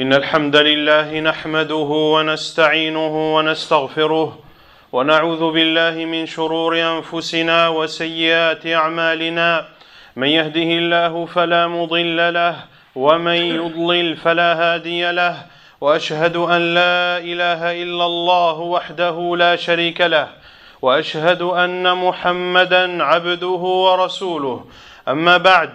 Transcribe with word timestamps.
إن 0.00 0.12
الحمد 0.12 0.56
لله 0.56 1.20
نحمده 1.20 1.90
ونستعينه 2.14 3.36
ونستغفره 3.36 4.38
ونعوذ 4.92 5.52
بالله 5.52 6.04
من 6.04 6.26
شرور 6.26 6.80
أنفسنا 6.80 7.68
وسيئات 7.68 8.66
أعمالنا. 8.66 9.66
من 10.16 10.28
يهده 10.28 10.70
الله 10.80 11.26
فلا 11.26 11.66
مضل 11.66 12.34
له 12.34 12.56
ومن 12.96 13.34
يضلل 13.34 14.16
فلا 14.16 14.52
هادي 14.54 15.12
له. 15.12 15.36
وأشهد 15.80 16.36
أن 16.36 16.74
لا 16.74 17.18
إله 17.18 17.82
إلا 17.82 18.06
الله 18.06 18.60
وحده 18.60 19.36
لا 19.38 19.56
شريك 19.56 20.00
له. 20.00 20.28
وأشهد 20.82 21.42
أن 21.42 21.96
محمدا 21.96 23.04
عبده 23.04 23.64
ورسوله. 23.86 24.64
أما 25.08 25.36
بعد 25.36 25.70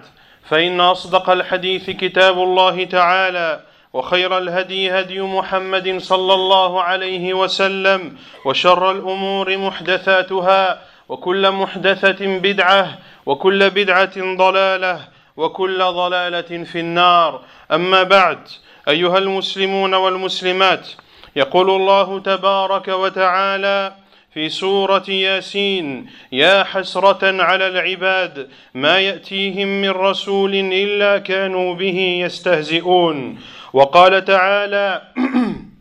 فإن 0.49 0.81
أصدق 0.81 1.29
الحديث 1.29 1.89
كتاب 1.89 2.37
الله 2.37 2.85
تعالى. 2.85 3.70
وخير 3.93 4.37
الهدي 4.37 4.91
هدي 4.91 5.21
محمد 5.21 5.97
صلى 5.97 6.33
الله 6.33 6.81
عليه 6.81 7.33
وسلم 7.33 8.15
وشر 8.45 8.91
الأمور 8.91 9.57
محدثاتها 9.57 10.81
وكل 11.09 11.51
محدثة 11.51 12.37
بدعة 12.37 12.97
وكل 13.25 13.69
بدعة 13.69 14.35
ضلالة 14.35 15.07
وكل 15.37 15.79
ضلالة 15.83 16.63
في 16.63 16.79
النار. 16.79 17.41
أما 17.71 18.03
بعد 18.03 18.39
أيها 18.87 19.17
المسلمون 19.17 19.93
والمسلمات 19.93 20.87
يقول 21.35 21.69
الله 21.69 22.19
تبارك 22.19 22.87
وتعالى 22.87 23.93
في 24.33 24.49
سورة 24.49 25.09
ياسين 25.09 26.09
يا 26.31 26.63
حسرة 26.63 27.43
على 27.43 27.67
العباد 27.67 28.49
ما 28.73 28.99
يأتيهم 28.99 29.81
من 29.81 29.89
رسول 29.89 30.55
إلا 30.55 31.17
كانوا 31.17 31.75
به 31.75 32.21
يستهزئون 32.25 33.39
وقال 33.73 34.25
تعالى 34.25 35.01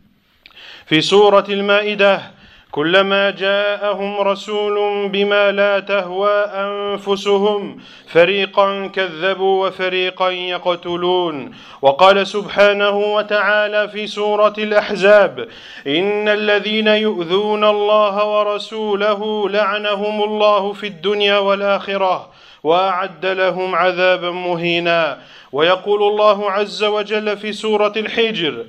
في 0.89 1.01
سورة 1.01 1.45
المائدة 1.49 2.21
كلما 2.71 3.29
جاءهم 3.29 4.19
رسول 4.21 5.09
بما 5.09 5.51
لا 5.51 5.79
تهوى 5.79 6.31
أنفسهم 6.45 7.77
فريقا 8.07 8.87
كذبوا 8.87 9.67
وفريقا 9.67 10.29
يقتلون. 10.29 11.51
وقال 11.81 12.27
سبحانه 12.27 12.97
وتعالى 12.97 13.89
في 13.89 14.07
سورة 14.07 14.53
الأحزاب 14.57 15.47
إن 15.87 16.29
الذين 16.29 16.87
يؤذون 16.87 17.63
الله 17.63 18.25
ورسوله 18.25 19.49
لعنهم 19.49 20.23
الله 20.23 20.73
في 20.73 20.87
الدنيا 20.87 21.37
والآخرة. 21.37 22.30
وأعد 22.63 23.25
لهم 23.25 23.75
عذابا 23.75 24.31
مهينا. 24.31 25.21
ويقول 25.51 26.03
الله 26.03 26.51
عز 26.51 26.83
وجل 26.83 27.37
في 27.37 27.53
سورة 27.53 27.93
الحجر 27.97 28.65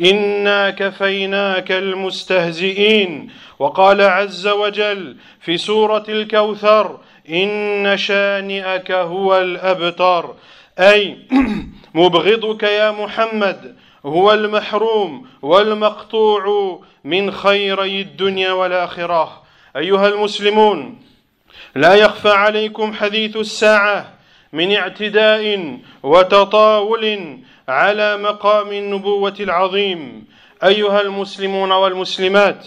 انا 0.00 0.70
كفيناك 0.70 1.72
المستهزئين. 1.72 3.30
وقال 3.58 4.00
عز 4.00 4.48
وجل 4.48 5.16
في 5.40 5.56
سورة 5.56 6.04
الكوثر 6.08 6.98
ان 7.30 7.96
شانئك 7.96 8.92
هو 8.92 9.38
الابتر. 9.38 10.34
أي 10.78 11.18
مبغضك 11.94 12.62
يا 12.62 12.90
محمد 12.90 13.76
هو 14.06 14.32
المحروم 14.32 15.26
والمقطوع 15.42 16.80
من 17.04 17.30
خيري 17.30 18.00
الدنيا 18.00 18.52
والآخرة. 18.52 19.42
أيها 19.76 20.08
المسلمون 20.08 21.09
لا 21.74 21.94
يخفى 21.94 22.28
عليكم 22.28 22.92
حديث 22.92 23.36
الساعة 23.36 24.12
من 24.52 24.76
اعتداء 24.76 25.76
وتطاول 26.02 27.38
على 27.68 28.16
مقام 28.16 28.72
النبوة 28.72 29.34
العظيم. 29.40 30.24
أيها 30.64 31.00
المسلمون 31.00 31.72
والمسلمات 31.72 32.66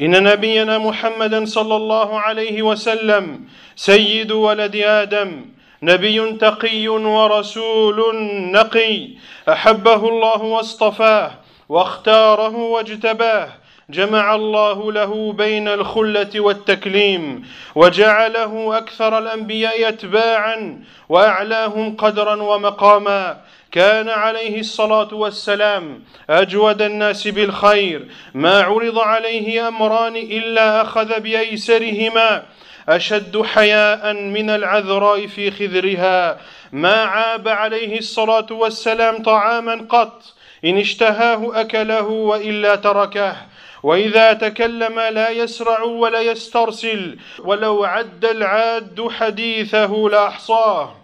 إن 0.00 0.22
نبينا 0.22 0.78
محمدا 0.78 1.44
صلى 1.44 1.76
الله 1.76 2.20
عليه 2.20 2.62
وسلم 2.62 3.44
سيد 3.76 4.32
ولد 4.32 4.76
آدم 4.76 5.44
نبي 5.82 6.32
تقي 6.32 6.88
ورسول 6.88 8.16
نقي 8.52 9.08
أحبه 9.48 10.08
الله 10.08 10.42
واصطفاه 10.42 11.30
واختاره 11.68 12.56
واجتباه 12.56 13.48
جمع 13.90 14.34
الله 14.34 14.92
له 14.92 15.32
بين 15.32 15.68
الخلة 15.68 16.40
والتكليم 16.40 17.46
وجعله 17.74 18.78
أكثر 18.78 19.18
الأنبياء 19.18 19.88
اتباعا 19.88 20.84
وأعلاهم 21.08 21.96
قدرا 21.96 22.42
ومقاما. 22.42 23.40
كان 23.72 24.08
عليه 24.08 24.60
الصلاة 24.60 25.14
والسلام 25.14 26.02
أجود 26.30 26.82
الناس 26.82 27.28
بالخير. 27.28 28.06
ما 28.34 28.62
عرض 28.62 28.98
عليه 28.98 29.68
أمران 29.68 30.16
إلا 30.16 30.82
أخذ 30.82 31.20
بأيسرهما. 31.20 32.42
أشد 32.88 33.42
حياء 33.42 34.12
من 34.12 34.50
العذراء 34.50 35.26
في 35.26 35.50
خذرها. 35.50 36.40
ما 36.72 37.02
عاب 37.02 37.48
عليه 37.48 37.98
الصلاة 37.98 38.46
والسلام 38.50 39.22
طعاما 39.22 39.86
قط. 39.88 40.22
إن 40.64 40.78
اشتهاه 40.78 41.60
أكله 41.60 42.06
وإلا 42.06 42.76
تركه. 42.76 43.49
وإذا 43.82 44.32
تكلم 44.32 45.00
لا 45.00 45.30
يسرع 45.30 45.82
ولا 45.82 46.20
يسترسل 46.20 47.18
ولو 47.38 47.84
عد 47.84 48.24
العاد 48.24 49.08
حديثه 49.10 50.08
لاحصاه 50.12 50.96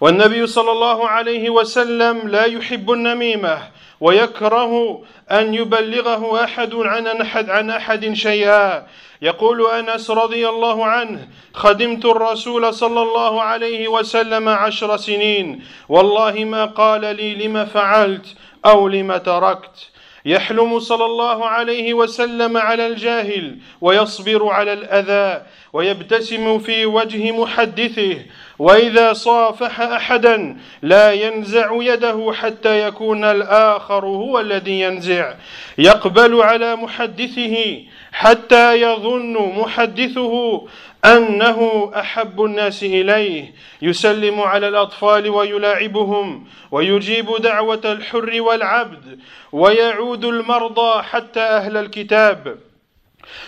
والنبي 0.00 0.46
صلى 0.46 0.72
الله 0.72 1.08
عليه 1.08 1.50
وسلم 1.50 2.28
لا 2.28 2.44
يحب 2.44 2.90
النميمة 2.90 3.58
ويكره 4.00 5.02
أن 5.30 5.54
يبلغه 5.54 6.44
أحد 6.44 6.74
عن 6.74 7.06
أحد 7.06 7.50
عن 7.50 7.70
أحد 7.70 8.12
شيئا. 8.12 8.86
يقول 9.22 9.70
أنس 9.70 10.10
رضي 10.10 10.48
الله 10.48 10.84
عنه 10.84 11.28
خدمت 11.54 12.04
الرسول 12.04 12.74
صلى 12.74 13.02
الله 13.02 13.42
عليه 13.42 13.88
وسلم 13.88 14.48
عشر 14.48 14.96
سنين 14.96 15.64
والله 15.88 16.44
ما 16.44 16.64
قال 16.64 17.00
لي 17.00 17.34
لم 17.34 17.64
فعلت 17.64 18.26
أو 18.66 18.88
لم 18.88 19.16
تركت. 19.16 19.90
يحلم 20.24 20.78
صلى 20.78 21.04
الله 21.04 21.46
عليه 21.46 21.94
وسلم 21.94 22.56
على 22.56 22.86
الجاهل 22.86 23.58
ويصبر 23.80 24.48
على 24.48 24.72
الأذى 24.72 25.42
ويبتسم 25.74 26.58
في 26.58 26.86
وجه 26.86 27.32
محدثه 27.32 28.16
وإذا 28.58 29.12
صافح 29.12 29.80
احدا 29.80 30.56
لا 30.82 31.12
ينزع 31.12 31.70
يده 31.72 32.32
حتى 32.34 32.86
يكون 32.86 33.24
الآخر 33.24 34.06
هو 34.06 34.40
الذي 34.40 34.80
ينزع. 34.80 35.34
يقبل 35.78 36.42
على 36.42 36.76
محدثه 36.76 37.82
حتى 38.12 38.80
يظن 38.80 39.32
محدثه 39.32 40.66
أنه 41.04 41.90
أحب 41.96 42.44
الناس 42.44 42.82
إليه. 42.82 43.54
يسلم 43.82 44.40
على 44.40 44.68
الأطفال 44.68 45.28
ويلاعبهم 45.28 46.46
ويجيب 46.70 47.26
دعوة 47.38 47.80
الحر 47.84 48.40
والعبد 48.40 49.18
ويعود 49.52 50.24
المرضى 50.24 51.02
حتى 51.02 51.40
أهل 51.40 51.76
الكتاب. 51.76 52.63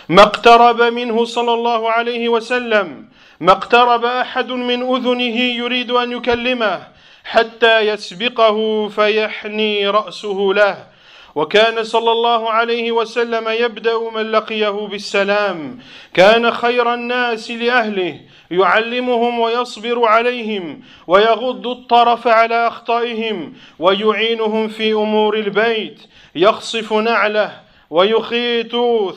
ما 0.09 0.21
اقترب 0.21 0.81
منه 0.81 1.25
صلى 1.25 1.53
الله 1.53 1.91
عليه 1.91 2.29
وسلم 2.29 3.09
ما 3.39 3.51
اقترب 3.51 4.05
أحد 4.05 4.51
من 4.51 4.95
أذنه 4.95 5.39
يريد 5.39 5.91
أن 5.91 6.11
يكلمه 6.11 6.87
حتى 7.23 7.79
يسبقه 7.79 8.87
فيحني 8.87 9.87
رأسه 9.87 10.51
له. 10.55 10.87
وكان 11.35 11.83
صلى 11.83 12.11
الله 12.11 12.49
عليه 12.49 12.91
وسلم 12.91 13.49
يبدأ 13.49 13.97
من 14.15 14.31
لقيه 14.31 14.69
بالسلام. 14.69 15.79
كان 16.13 16.51
خير 16.51 16.93
الناس 16.93 17.51
لأهله 17.51 18.19
يعلمهم 18.51 19.39
ويصبر 19.39 20.05
عليهم 20.05 20.81
ويغض 21.07 21.67
الطرف 21.67 22.27
على 22.27 22.67
أخطائهم 22.67 23.53
ويعينهم 23.79 24.67
في 24.67 24.93
أمور 24.93 25.37
البيت 25.37 26.01
يخصف 26.35 26.93
نعله 26.93 27.66
ويخيط 27.89 28.71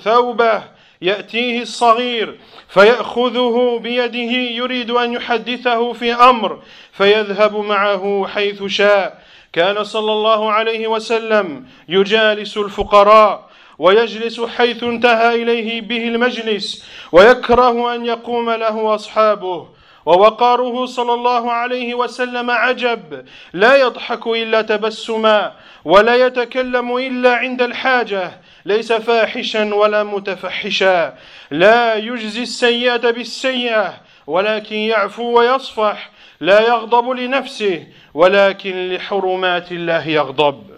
ثوبه 0.05 0.63
يأتيه 1.03 1.63
الصغير 1.63 2.39
فيأخذه 2.69 3.79
بيده 3.83 4.33
يريد 4.33 4.91
أن 4.91 5.13
يحدثه 5.13 5.93
في 5.93 6.15
أمر 6.15 6.63
فيذهب 6.93 7.57
معه 7.57 8.27
حيث 8.35 8.65
شاء. 8.65 9.23
كان 9.53 9.85
صلى 9.85 10.13
الله 10.13 10.53
عليه 10.53 10.89
وسلم 10.89 11.67
يجالس 11.89 12.57
الفقراء 12.57 13.51
ويجلس 13.79 14.41
حيث 14.41 14.83
انتهى 14.85 15.43
إليه 15.43 15.81
به 15.81 16.09
المجلس 16.09 16.85
ويكره 17.13 17.95
أن 17.95 18.07
يقوم 18.07 18.51
له 18.51 18.95
أصحابه. 18.95 19.69
ووقاره 20.07 20.87
صلى 20.87 21.15
الله 21.15 21.53
عليه 21.53 21.95
وسلم 21.95 22.51
عجب 22.51 23.25
لا 23.53 23.77
يضحك 23.77 24.27
إلا 24.27 24.63
تبسما 24.63 25.53
ولا 25.85 26.15
يتكلم 26.15 26.97
إلا 26.97 27.37
عند 27.37 27.63
الحاجة. 27.63 28.41
ليس 28.65 28.93
فاحشا 28.93 29.75
ولا 29.75 30.05
متفحشا 30.05 31.15
لا 31.51 31.95
يجزي 31.95 32.43
السيئه 32.43 33.11
بالسيئه 33.11 33.95
ولكن 34.27 34.77
يعفو 34.77 35.39
ويصفح 35.39 36.11
لا 36.41 36.61
يغضب 36.61 37.11
لنفسه 37.11 37.87
ولكن 38.15 38.89
لحرمات 38.89 39.73
الله 39.73 40.09
يغضب 40.09 40.71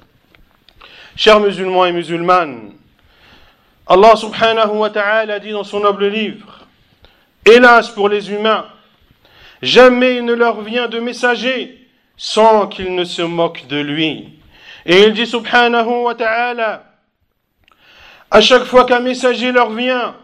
Chers 1.14 1.40
musulmans 1.40 1.84
et 1.84 1.93
musulmanes, 1.93 2.73
Allah 3.87 4.17
subhanahu 4.17 4.79
wa 4.79 4.88
ta'ala 4.88 5.38
dit 5.40 5.50
dans 5.50 5.62
son 5.62 5.81
noble 5.81 6.06
livre, 6.06 6.67
Hélas 7.44 7.90
pour 7.90 8.08
les 8.08 8.31
humains, 8.31 8.67
jamais 9.61 10.17
il 10.17 10.25
ne 10.25 10.32
leur 10.32 10.62
vient 10.62 10.88
de 10.88 10.99
messager 11.00 11.87
sans 12.17 12.67
qu'ils 12.67 12.94
ne 12.94 13.05
se 13.05 13.20
moquent 13.20 13.67
de 13.67 13.76
lui. 13.79 14.38
Et 14.87 15.02
il 15.02 15.12
dit 15.12 15.26
subhanahu 15.26 16.05
wa 16.05 16.14
ta'ala, 16.14 16.92
à 18.32 18.40
chaque 18.40 18.64
fois 18.64 18.87
qu'un 18.87 19.00
messager 19.00 19.52
leur 19.52 19.70
vient 19.70 20.14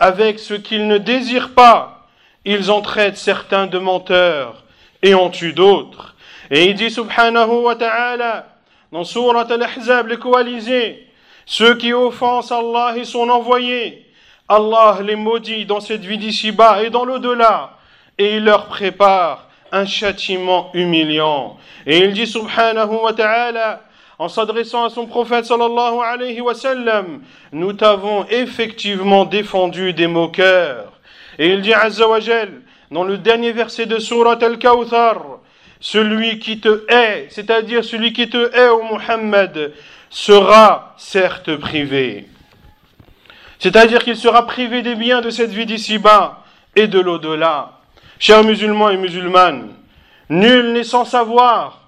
avec 0.00 0.40
ce 0.40 0.54
qu'ils 0.54 0.88
ne 0.88 0.98
désirent 0.98 1.54
pas, 1.54 2.08
ils 2.44 2.68
en 2.72 2.82
traitent 2.82 3.16
certains 3.16 3.68
de 3.68 3.78
menteurs 3.78 4.64
et 5.02 5.14
en 5.14 5.30
tuent 5.30 5.52
d'autres. 5.52 6.16
Et 6.50 6.64
il 6.64 6.74
dit 6.74 6.90
subhanahu 6.90 7.62
wa 7.62 7.76
ta'ala, 7.76 8.48
dans 8.90 9.04
Surat 9.04 9.46
al-Ahzab, 9.48 10.08
les 10.08 10.16
coalisés, 10.16 11.06
ceux 11.46 11.76
qui 11.76 11.92
offensent 11.92 12.50
Allah 12.50 12.94
et 12.96 13.04
son 13.04 13.28
envoyé, 13.28 14.04
Allah 14.48 14.98
les 15.04 15.14
maudit 15.14 15.64
dans 15.64 15.80
cette 15.80 16.04
vie 16.04 16.18
d'ici-bas 16.18 16.82
et 16.82 16.90
dans 16.90 17.04
l'au-delà, 17.04 17.78
et 18.18 18.34
il 18.34 18.44
leur 18.44 18.66
prépare 18.66 19.46
un 19.70 19.86
châtiment 19.86 20.70
humiliant. 20.74 21.56
Et 21.86 21.98
il 21.98 22.14
dit 22.14 22.26
subhanahu 22.26 22.96
wa 22.96 23.12
ta'ala, 23.12 23.80
en 24.18 24.28
s'adressant 24.28 24.84
à 24.84 24.90
son 24.90 25.06
prophète 25.06 25.44
sallallahu 25.44 25.98
alayhi 26.04 26.40
wa 26.40 26.54
sallam, 26.54 27.20
nous 27.52 27.72
t'avons 27.72 28.26
effectivement 28.26 29.24
défendu 29.24 29.92
des 29.92 30.06
moqueurs. 30.06 30.92
Et 31.38 31.48
il 31.48 31.62
dit 31.62 31.74
azza 31.74 32.08
wa 32.08 32.18
dans 32.90 33.04
le 33.04 33.18
dernier 33.18 33.52
verset 33.52 33.86
de 33.86 33.98
Surat 33.98 34.38
al-Kawthar, 34.40 35.40
celui 35.80 36.38
qui 36.38 36.60
te 36.60 36.84
hait, 36.88 37.26
c'est-à-dire 37.28 37.84
celui 37.84 38.12
qui 38.12 38.28
te 38.30 38.54
hait, 38.54 38.68
au 38.68 38.82
Muhammad, 38.84 39.72
sera 40.10 40.94
certes 40.96 41.56
privé. 41.56 42.28
C'est-à-dire 43.58 44.04
qu'il 44.04 44.16
sera 44.16 44.46
privé 44.46 44.82
des 44.82 44.94
biens 44.94 45.22
de 45.22 45.30
cette 45.30 45.50
vie 45.50 45.66
d'ici-bas 45.66 46.44
et 46.76 46.86
de 46.86 47.00
l'au-delà. 47.00 47.80
Chers 48.18 48.44
musulmans 48.44 48.90
et 48.90 48.96
musulmanes, 48.96 49.74
nul 50.28 50.72
n'est 50.72 50.84
sans 50.84 51.04
savoir 51.04 51.83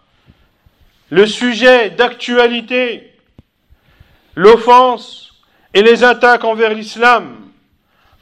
le 1.10 1.26
sujet 1.26 1.90
d'actualité, 1.90 3.12
l'offense 4.34 5.34
et 5.74 5.82
les 5.82 6.04
attaques 6.04 6.44
envers 6.44 6.74
l'islam, 6.74 7.50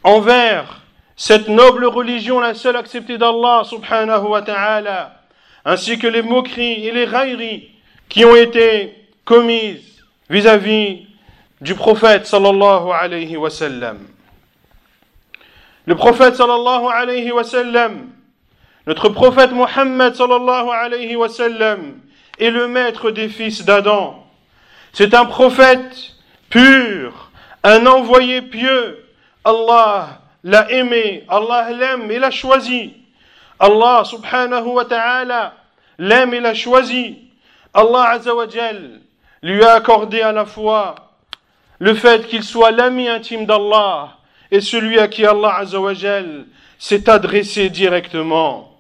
envers 0.02 0.82
cette 1.16 1.48
noble 1.48 1.86
religion, 1.86 2.40
la 2.40 2.54
seule 2.54 2.76
acceptée 2.76 3.18
d'Allah 3.18 3.62
subhanahu 3.64 4.26
wa 4.26 4.42
ta'ala, 4.42 5.22
ainsi 5.64 5.98
que 5.98 6.06
les 6.06 6.22
moqueries 6.22 6.86
et 6.86 6.92
les 6.92 7.04
railleries 7.04 7.70
qui 8.08 8.24
ont 8.24 8.36
été 8.36 8.94
commises 9.24 10.04
vis-à-vis 10.28 11.06
du 11.60 11.74
prophète. 11.74 12.30
Le 15.86 15.94
prophète 15.94 16.34
sallallahu 16.34 16.86
alayhi 16.92 17.32
notre 18.86 19.08
prophète 19.08 19.52
Muhammad 19.52 20.14
sallallahu 20.14 20.68
alayhi 20.68 21.16
wa 21.16 21.28
sallam, 21.28 22.00
est 22.38 22.50
le 22.50 22.68
maître 22.68 23.10
des 23.10 23.28
fils 23.28 23.64
d'Adam. 23.64 24.24
C'est 24.92 25.14
un 25.14 25.24
prophète 25.24 26.14
pur, 26.50 27.30
un 27.62 27.86
envoyé 27.86 28.42
pieux. 28.42 29.04
Allah 29.44 30.20
l'a 30.42 30.70
aimé, 30.70 31.24
Allah 31.28 31.70
l'aime 31.70 32.10
et 32.10 32.18
l'a 32.18 32.30
choisi. 32.30 32.94
Allah 33.58 34.02
subhanahu 34.04 34.66
wa 34.66 34.84
ta'ala 34.84 35.54
l'aime 35.98 36.34
et 36.34 36.40
l'a 36.40 36.54
choisi. 36.54 37.18
Allah 37.72 38.10
azawajal 38.10 39.00
lui 39.42 39.62
a 39.64 39.72
accordé 39.74 40.20
à 40.20 40.32
la 40.32 40.46
fois 40.46 40.94
le 41.78 41.94
fait 41.94 42.26
qu'il 42.28 42.44
soit 42.44 42.70
l'ami 42.70 43.08
intime 43.08 43.46
d'Allah 43.46 44.16
et 44.50 44.60
celui 44.60 44.98
à 44.98 45.08
qui 45.08 45.26
Allah 45.26 45.56
azawajal 45.56 46.46
s'est 46.78 47.08
adressé 47.10 47.68
directement. 47.68 48.70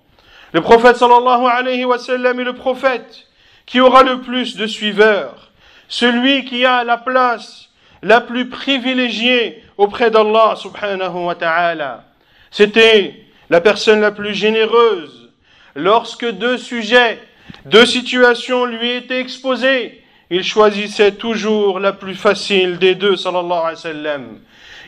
Le 0.52 0.60
prophète 0.60 0.96
sallallahu 0.96 1.46
alayhi 1.46 1.84
wa 1.84 1.98
sallam 1.98 2.38
est 2.38 2.44
le 2.44 2.54
prophète 2.54 3.26
qui 3.66 3.80
aura 3.80 4.02
le 4.02 4.20
plus 4.20 4.56
de 4.56 4.66
suiveurs, 4.66 5.50
celui 5.88 6.44
qui 6.44 6.64
a 6.64 6.84
la 6.84 6.96
place 6.96 7.70
la 8.02 8.20
plus 8.20 8.48
privilégiée 8.48 9.62
auprès 9.76 10.10
d'Allah 10.10 10.54
subhanahu 10.56 11.24
wa 11.24 11.34
ta'ala. 11.34 12.04
C'était 12.50 13.24
la 13.50 13.60
personne 13.60 14.00
la 14.00 14.12
plus 14.12 14.34
généreuse. 14.34 15.30
Lorsque 15.74 16.30
deux 16.30 16.58
sujets, 16.58 17.18
deux 17.64 17.86
situations 17.86 18.64
lui 18.66 18.90
étaient 18.90 19.20
exposées, 19.20 20.02
il 20.30 20.44
choisissait 20.44 21.12
toujours 21.12 21.80
la 21.80 21.92
plus 21.92 22.14
facile 22.14 22.78
des 22.78 22.94
deux, 22.94 23.16
sallallahu 23.16 23.52
alayhi 23.52 23.74
wa 23.74 23.76
sallam. 23.76 24.40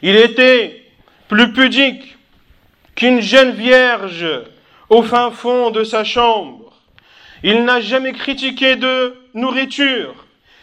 Il 0.02 0.16
était 0.16 0.84
plus 1.28 1.52
pudique 1.52 2.16
qu'une 2.94 3.20
jeune 3.20 3.52
vierge 3.52 4.26
au 4.88 5.02
fin 5.02 5.30
fond 5.30 5.70
de 5.70 5.84
sa 5.84 6.04
chambre. 6.04 6.65
Il 7.48 7.62
n'a 7.62 7.80
jamais 7.80 8.12
critiqué 8.12 8.74
de 8.74 9.14
nourriture. 9.32 10.16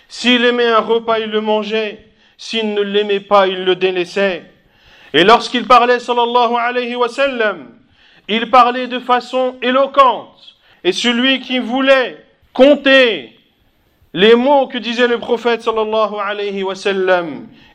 S'il 0.10 0.44
aimait 0.44 0.68
un 0.68 0.82
repas, 0.82 1.20
il 1.20 1.30
le 1.30 1.40
mangeait. 1.40 2.06
S'il 2.38 2.74
ne 2.74 2.82
l'aimait 2.82 3.22
pas, 3.22 3.48
il 3.48 3.64
le 3.64 3.74
délaissait. 3.78 4.44
Et 5.14 5.24
lorsqu'il 5.24 5.66
parlait, 5.66 6.00
sallallahu 6.00 6.56
alayhi 6.60 6.96
wa 6.96 7.08
sallam, 7.08 7.70
il 8.28 8.50
parlait 8.50 8.88
de 8.88 9.00
façon 9.00 9.56
éloquente. 9.62 10.58
Et 10.84 10.92
celui 10.92 11.40
qui 11.40 11.60
voulait 11.60 12.22
compter 12.52 13.40
les 14.14 14.36
mots 14.36 14.68
que 14.68 14.78
disait 14.78 15.08
le 15.08 15.20
prophète, 15.20 15.66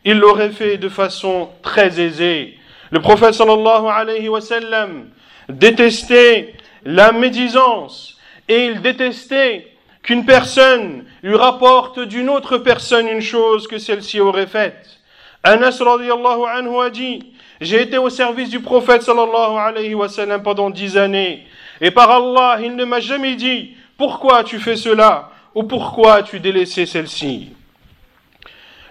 il 0.04 0.18
l'aurait 0.18 0.50
fait 0.50 0.76
de 0.76 0.88
façon 0.90 1.48
très 1.62 1.98
aisée. 1.98 2.58
Le 2.90 3.00
prophète, 3.00 3.32
sallallahu 3.32 3.86
alayhi 3.86 4.28
wa 4.28 4.42
sallam, 4.42 5.08
détestait 5.48 6.52
la 6.84 7.12
médisance, 7.12 8.17
et 8.48 8.66
il 8.66 8.80
détestait 8.80 9.66
qu'une 10.02 10.24
personne 10.24 11.04
lui 11.22 11.36
rapporte 11.36 12.00
d'une 12.00 12.30
autre 12.30 12.58
personne 12.58 13.08
une 13.08 13.20
chose 13.20 13.68
que 13.68 13.78
celle-ci 13.78 14.20
aurait 14.20 14.46
faite. 14.46 14.98
Anas 15.42 15.78
radiallahu 15.80 16.44
anhu 16.46 16.80
a 16.80 16.90
dit, 16.90 17.32
j'ai 17.60 17.82
été 17.82 17.98
au 17.98 18.08
service 18.08 18.50
du 18.50 18.60
prophète 18.60 19.02
sallallahu 19.02 20.42
pendant 20.42 20.70
dix 20.70 20.96
années, 20.96 21.46
et 21.80 21.90
par 21.90 22.10
Allah, 22.10 22.58
il 22.62 22.74
ne 22.74 22.84
m'a 22.84 23.00
jamais 23.00 23.34
dit, 23.34 23.76
pourquoi 23.96 24.44
tu 24.44 24.58
fais 24.58 24.76
cela, 24.76 25.30
ou 25.54 25.64
pourquoi 25.64 26.14
as-tu 26.14 26.40
délaissé 26.40 26.86
celle-ci? 26.86 27.50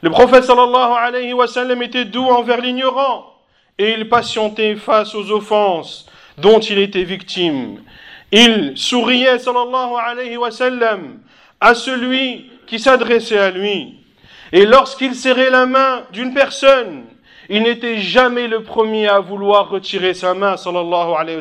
Le 0.02 0.10
prophète 0.10 0.44
sallallahu 0.44 1.84
était 1.84 2.06
doux 2.06 2.28
envers 2.28 2.62
l'ignorant, 2.62 3.34
et 3.78 3.94
il 3.94 4.10
patientait 4.10 4.76
face 4.76 5.16
aux 5.16 5.32
offenses 5.32 6.08
dont 6.38 6.60
il 6.60 6.78
était 6.78 7.04
victime. 7.04 7.82
Il 8.32 8.74
souriait, 8.76 9.40
sallallahu 9.40 9.94
alayhi 10.06 10.38
à 11.60 11.74
celui 11.74 12.52
qui 12.68 12.80
s'adressait 12.80 13.38
à 13.38 13.52
lui. 13.52 13.96
Et 14.52 14.66
lorsqu'il 14.66 15.16
serrait 15.16 15.50
la 15.50 15.66
main 15.66 16.04
d'une 16.12 16.34
personne, 16.34 17.06
il 17.50 17.64
n'était 17.64 17.98
jamais 18.00 18.48
le 18.48 18.64
premier 18.64 19.08
à 19.08 19.20
vouloir 19.20 19.70
retirer 19.70 20.14
sa 20.14 20.34
main, 20.34 20.58
sallallahu 20.58 21.14
alayhi. 21.18 21.40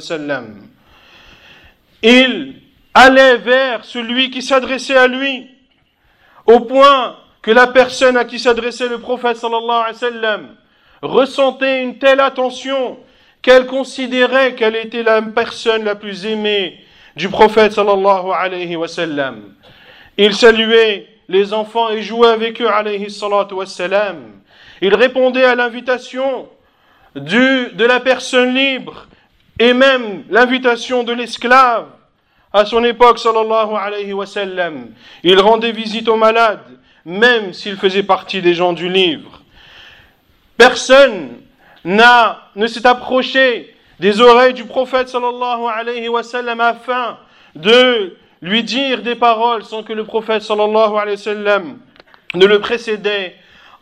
Il 2.02 2.54
allait 2.94 3.36
vers 3.38 3.84
celui 3.84 4.30
qui 4.30 4.42
s'adressait 4.42 4.96
à 4.96 5.08
lui, 5.08 5.48
au 6.46 6.60
point 6.60 7.16
que 7.42 7.50
la 7.50 7.66
personne 7.66 8.16
à 8.16 8.24
qui 8.24 8.38
s'adressait 8.38 8.88
le 8.88 8.98
prophète, 8.98 9.36
sallallahu 9.36 9.82
alayhi 9.82 9.92
wa 9.92 9.98
sallam, 9.98 10.56
ressentait 11.02 11.82
une 11.82 11.98
telle 11.98 12.20
attention 12.20 12.98
qu'elle 13.46 13.66
considérait 13.66 14.56
qu'elle 14.56 14.74
était 14.74 15.04
la 15.04 15.22
personne 15.22 15.84
la 15.84 15.94
plus 15.94 16.26
aimée 16.26 16.80
du 17.14 17.28
prophète 17.28 17.74
sallallahu 17.74 18.32
alayhi 18.36 18.74
wa 18.74 18.88
sallam. 18.88 19.54
Il 20.18 20.34
saluait 20.34 21.06
les 21.28 21.52
enfants 21.52 21.90
et 21.90 22.02
jouait 22.02 22.26
avec 22.26 22.60
eux 22.60 22.68
alayhi 22.68 23.08
salatu. 23.08 23.54
Il 24.82 24.92
répondait 24.96 25.44
à 25.44 25.54
l'invitation 25.54 26.48
de 27.14 27.84
la 27.84 28.00
personne 28.00 28.52
libre 28.52 29.06
et 29.60 29.72
même 29.72 30.24
l'invitation 30.28 31.04
de 31.04 31.12
l'esclave. 31.12 31.86
À 32.52 32.64
son 32.64 32.82
époque, 32.82 33.20
sallallahu 33.20 33.76
alayhi 33.80 34.12
wa 34.12 34.26
sallam, 34.26 34.88
il 35.22 35.38
rendait 35.38 35.70
visite 35.70 36.08
aux 36.08 36.16
malades, 36.16 36.66
même 37.04 37.52
s'il 37.52 37.76
faisait 37.76 38.02
partie 38.02 38.42
des 38.42 38.54
gens 38.54 38.72
du 38.72 38.88
livre. 38.88 39.40
Personne 40.56 41.45
n'a, 41.86 42.50
ne 42.56 42.66
s'est 42.66 42.86
approché 42.86 43.74
des 44.00 44.20
oreilles 44.20 44.52
du 44.52 44.64
prophète 44.64 45.08
sallallahu 45.08 45.70
alayhi 45.72 46.08
wa 46.08 46.22
sallam 46.22 46.60
afin 46.60 47.16
de 47.54 48.16
lui 48.42 48.64
dire 48.64 49.02
des 49.02 49.14
paroles 49.14 49.62
sans 49.62 49.82
que 49.82 49.92
le 49.92 50.04
prophète 50.04 50.42
sallallahu 50.42 50.96
alayhi 50.96 51.16
wa 51.16 51.22
sallam 51.22 51.78
ne 52.34 52.44
le 52.44 52.58
précédait 52.60 53.36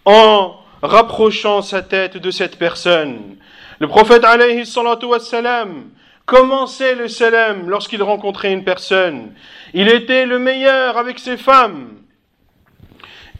en 0.04 0.54
rapprochant 0.82 1.62
sa 1.62 1.82
tête 1.82 2.18
de 2.18 2.30
cette 2.30 2.58
personne. 2.58 3.36
Le 3.80 3.88
prophète 3.88 4.22
alayhi 4.22 4.66
salatu 4.66 5.06
wa 5.06 5.18
commençait 6.26 6.94
le 6.94 7.08
salam 7.08 7.68
lorsqu'il 7.70 8.02
rencontrait 8.02 8.52
une 8.52 8.64
personne. 8.64 9.32
Il 9.72 9.88
était 9.88 10.26
le 10.26 10.38
meilleur 10.38 10.98
avec 10.98 11.18
ses 11.18 11.38
femmes. 11.38 11.88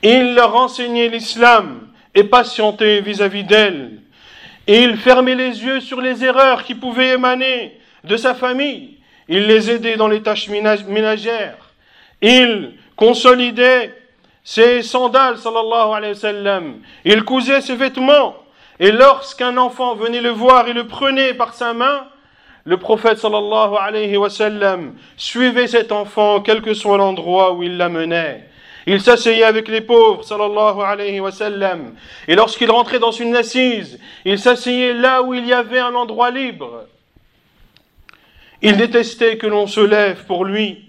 Il 0.02 0.35
leur 0.35 0.56
enseignait 0.56 1.09
l'islam 1.09 1.88
et 2.14 2.25
patientait 2.25 3.00
vis-à-vis 3.00 3.44
Il 4.66 4.97
fermait 4.97 5.35
les 5.35 5.62
yeux 5.62 5.80
sur 5.80 6.00
les 6.00 6.25
erreurs 6.25 6.64
qui 6.64 6.75
pouvaient 6.75 7.14
émaner 7.14 7.78
de 8.04 8.16
sa 8.16 8.35
famille. 8.35 8.99
Il 9.28 9.47
les 9.47 9.71
aidait 9.71 9.97
dans 9.97 10.09
les 10.09 10.23
tâches 10.23 10.49
ménagères. 10.49 11.56
Il 12.23 12.73
consolidait 12.97 13.94
ses 14.42 14.83
sandales, 14.83 15.38
sallallahu 15.38 15.94
alayhi 15.94 16.12
wa 16.12 16.18
sallam. 16.18 16.75
Il 17.04 17.25
cousait 17.25 17.61
ses 17.61 17.76
vêtements. 17.76 18.37
Et 18.80 18.90
lorsqu'un 18.90 19.56
enfant 19.56 19.94
venait 19.94 20.21
le 20.21 20.30
voir 20.30 20.68
et 20.68 20.73
le 20.73 20.87
prenait 20.87 21.35
par 21.35 21.54
sa 21.54 21.73
main, 21.73 22.09
le 22.64 22.76
prophète 22.78 23.18
suivait 25.16 25.66
cet 25.66 25.92
enfant 25.92 26.40
quel 26.40 26.62
que 26.62 26.75
soit 26.75 26.97
l'endroit 26.97 27.52
où 27.52 27.62
il 27.62 27.76
l'amenait. 27.76 28.49
Il 28.86 29.00
s'asseyait 29.00 29.44
avec 29.44 29.68
les 29.68 29.80
pauvres, 29.80 30.24
sallallahu 30.24 30.80
alayhi 30.84 31.20
wa 31.20 31.32
sallam. 31.32 31.94
Et 32.28 32.34
lorsqu'il 32.34 32.70
rentrait 32.70 32.98
dans 32.98 33.10
une 33.10 33.34
assise, 33.34 33.98
il 34.24 34.38
s'asseyait 34.38 34.92
là 34.92 35.22
où 35.22 35.32
il 35.34 35.46
y 35.46 35.52
avait 35.52 35.78
un 35.78 35.94
endroit 35.94 36.30
libre. 36.30 36.84
Il 38.60 38.76
détestait 38.76 39.38
que 39.38 39.46
l'on 39.46 39.66
se 39.66 39.80
lève 39.80 40.26
pour 40.26 40.44
lui. 40.44 40.84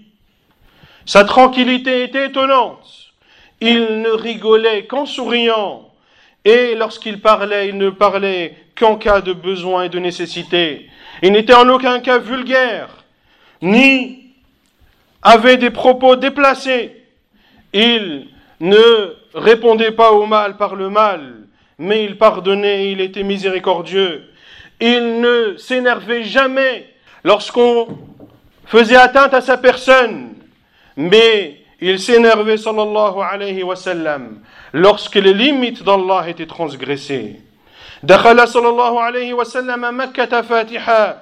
Sa 1.06 1.24
tranquillité 1.24 2.02
était 2.02 2.26
étonnante. 2.26 3.12
Il 3.60 4.02
ne 4.02 4.10
rigolait 4.10 4.86
qu'en 4.86 5.06
souriant. 5.06 5.90
Et 6.44 6.74
lorsqu'il 6.74 7.20
parlait, 7.20 7.68
il 7.68 7.78
ne 7.78 7.90
parlait 7.90 8.56
qu'en 8.78 8.96
cas 8.96 9.20
de 9.20 9.32
besoin 9.32 9.84
et 9.84 9.88
de 9.88 9.98
nécessité. 9.98 10.90
Il 11.22 11.32
n'était 11.32 11.54
en 11.54 11.68
aucun 11.68 12.00
cas 12.00 12.18
vulgaire, 12.18 12.88
ni 13.62 14.32
avait 15.22 15.56
des 15.56 15.70
propos 15.70 16.16
déplacés. 16.16 17.05
Il 17.75 18.27
ne 18.59 19.15
répondait 19.33 19.91
pas 19.91 20.11
au 20.11 20.25
mal 20.25 20.57
par 20.57 20.75
le 20.75 20.89
mal, 20.89 21.47
mais 21.77 22.03
il 22.03 22.17
pardonnait, 22.17 22.91
il 22.91 23.01
était 23.01 23.23
miséricordieux. 23.23 24.29
Il 24.79 25.21
ne 25.21 25.57
s'énervait 25.57 26.23
jamais 26.23 26.93
lorsqu'on 27.23 27.87
faisait 28.65 28.95
atteinte 28.95 29.33
à 29.33 29.41
sa 29.41 29.57
personne, 29.57 30.33
mais 30.97 31.61
il 31.79 31.99
s'énervait, 31.99 32.57
sallallahu 32.57 33.21
alayhi 33.21 33.63
wa 33.63 33.75
sallam, 33.75 34.39
lorsque 34.73 35.15
les 35.15 35.33
limites 35.33 35.83
d'Allah 35.83 36.25
étaient 36.27 36.47
transgressées. 36.47 37.39
دخل 38.03 38.47
صلى 38.47 38.69
الله 38.69 39.01
عليه 39.01 39.33
وسلم 39.33 40.01
مكة 40.01 40.41
فاتحا 40.41 41.17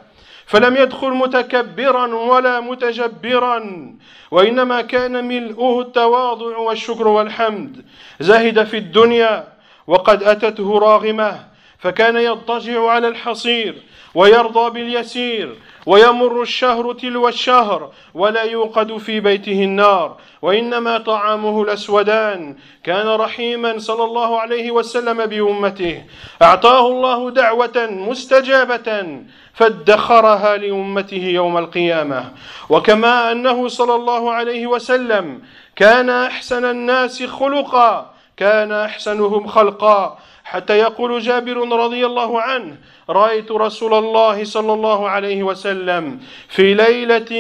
فلم 0.47 0.77
يدخل 0.77 1.11
متكبرا 1.11 2.15
ولا 2.15 2.61
متجبرا 2.61 3.95
وإنما 4.31 4.81
كان 4.81 5.25
ملؤه 5.29 5.81
التواضع 5.81 6.57
والشكر 6.57 7.09
والحمد. 7.09 7.85
زهد 8.21 8.65
في 8.65 8.77
الدنيا 8.77 9.49
وقد 9.87 10.23
أتته 10.23 10.79
راغمة 10.79 11.45
فكان 11.79 12.17
يضطجع 12.17 12.89
على 12.89 13.09
الحصير. 13.09 13.83
ويرضى 14.14 14.71
باليسير 14.71 15.56
ويمر 15.87 16.42
الشهر 16.42 16.92
تلو 16.92 17.28
الشهر 17.28 17.90
ولا 18.14 18.42
يوقد 18.42 18.97
في 18.97 19.21
بيته 19.21 19.64
النار 19.64 20.16
وإنما 20.42 20.99
طعامه 20.99 21.62
الأسودان. 21.62 22.56
كان 22.85 23.09
رحيما 23.09 23.78
صلى 23.78 24.04
الله 24.04 24.40
عليه 24.40 24.71
وسلم 24.71 25.26
بأمته. 25.26 26.02
أعطاه 26.42 26.88
الله 26.88 27.30
دعوة 27.30 27.88
مستجابة 27.90 29.18
فادخرها 29.54 30.56
لأمته 30.56 31.25
يوم 31.25 31.59
القيامة. 31.59 32.33
وكما 32.68 33.33
أنه 33.33 33.68
صلى 33.68 33.94
الله 33.94 34.33
عليه 34.33 34.66
وسلم 34.66 35.42
كان 35.76 36.11
أحسن 36.11 36.64
الناس 36.64 37.23
خلقا 37.23 38.14
كان 38.37 38.73
أحسنهم 38.73 39.47
خلقا. 39.47 40.18
حتى 40.45 40.79
يقول 40.79 41.21
جابر 41.21 41.57
رضي 41.79 42.07
الله 42.07 42.41
عنه 42.41 42.77
رأيت 43.11 43.51
رسول 43.51 43.95
الله 43.95 44.45
صلى 44.45 44.73
الله 44.73 45.09
عليه 45.09 45.43
وسلم 45.43 46.21
في 46.49 46.75
ليلة 46.75 47.31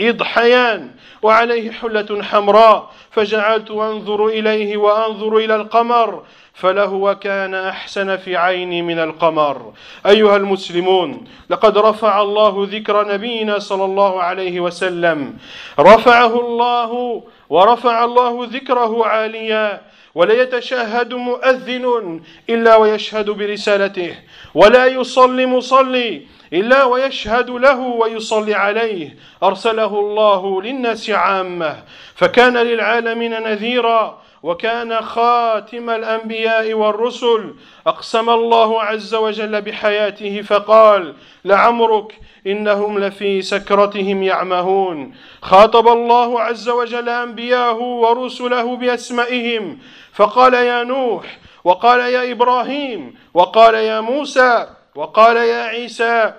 إضحيان 0.00 0.90
وعليه 1.22 1.70
حلة 1.70 2.22
حمراء 2.22 2.90
فجعلت 3.10 3.70
أنظر 3.70 4.26
إليه 4.26 4.76
وأنظر 4.76 5.36
إلى 5.36 5.56
القمر 5.56 6.22
فلهو 6.54 7.14
كان 7.14 7.54
أحسن 7.54 8.16
في 8.16 8.36
عيني 8.36 8.82
من 8.82 8.98
القمر. 8.98 9.72
أيها 10.06 10.36
المسلمون 10.36 11.24
لقد 11.50 11.78
رفع 11.78 12.22
الله 12.22 12.66
ذكر 12.70 13.08
نبينا 13.08 13.58
صلى 13.58 13.84
الله 13.84 14.22
عليه 14.22 14.60
وسلم. 14.60 15.36
رفعه 15.78 16.40
الله 16.40 17.22
ورفع 17.48 18.04
الله 18.04 18.48
ذكره 18.50 19.06
عاليا 19.06 19.80
ولا 20.18 20.34
يتشهد 20.34 21.14
مؤذن 21.14 22.20
إلا 22.50 22.76
ويشهد 22.76 23.30
برسالته 23.30 24.14
ولا 24.54 24.86
يصلي 24.86 25.46
مصلي 25.46 26.22
إلا 26.52 26.84
ويشهد 26.84 27.50
له 27.50 27.78
ويصلي 27.78 28.54
عليه. 28.54 29.16
أرسله 29.42 30.00
الله 30.00 30.62
للناس 30.62 31.10
عامة 31.10 31.82
فكان 32.14 32.56
للعالمين 32.56 33.42
نذيرا. 33.42 34.22
وكان 34.42 35.00
خاتم 35.00 35.90
الأنبياء 35.90 36.74
والرسل. 36.74 37.54
أقسم 37.86 38.30
الله 38.30 38.82
عز 38.82 39.14
وجل 39.14 39.62
بحياته 39.62 40.42
فقال 40.42 41.14
لعمرك 41.44 42.18
إنهم 42.46 42.98
لفي 42.98 43.42
سكرتهم 43.42 44.22
يعمهون. 44.22 45.14
خاطب 45.42 45.88
الله 45.88 46.40
عز 46.40 46.68
وجل 46.68 47.08
أنبياءه 47.08 47.80
ورسله 47.82 48.76
بأسمائهم. 48.76 49.78
فقال 50.12 50.54
يا 50.54 50.84
نوح 50.84 51.38
وقال 51.64 52.00
يا 52.00 52.32
إبراهيم 52.32 53.14
وقال 53.34 53.74
يا 53.74 54.00
موسى 54.00 54.66
وقال 54.94 55.36
يا 55.36 55.62
عيسى 55.62 56.32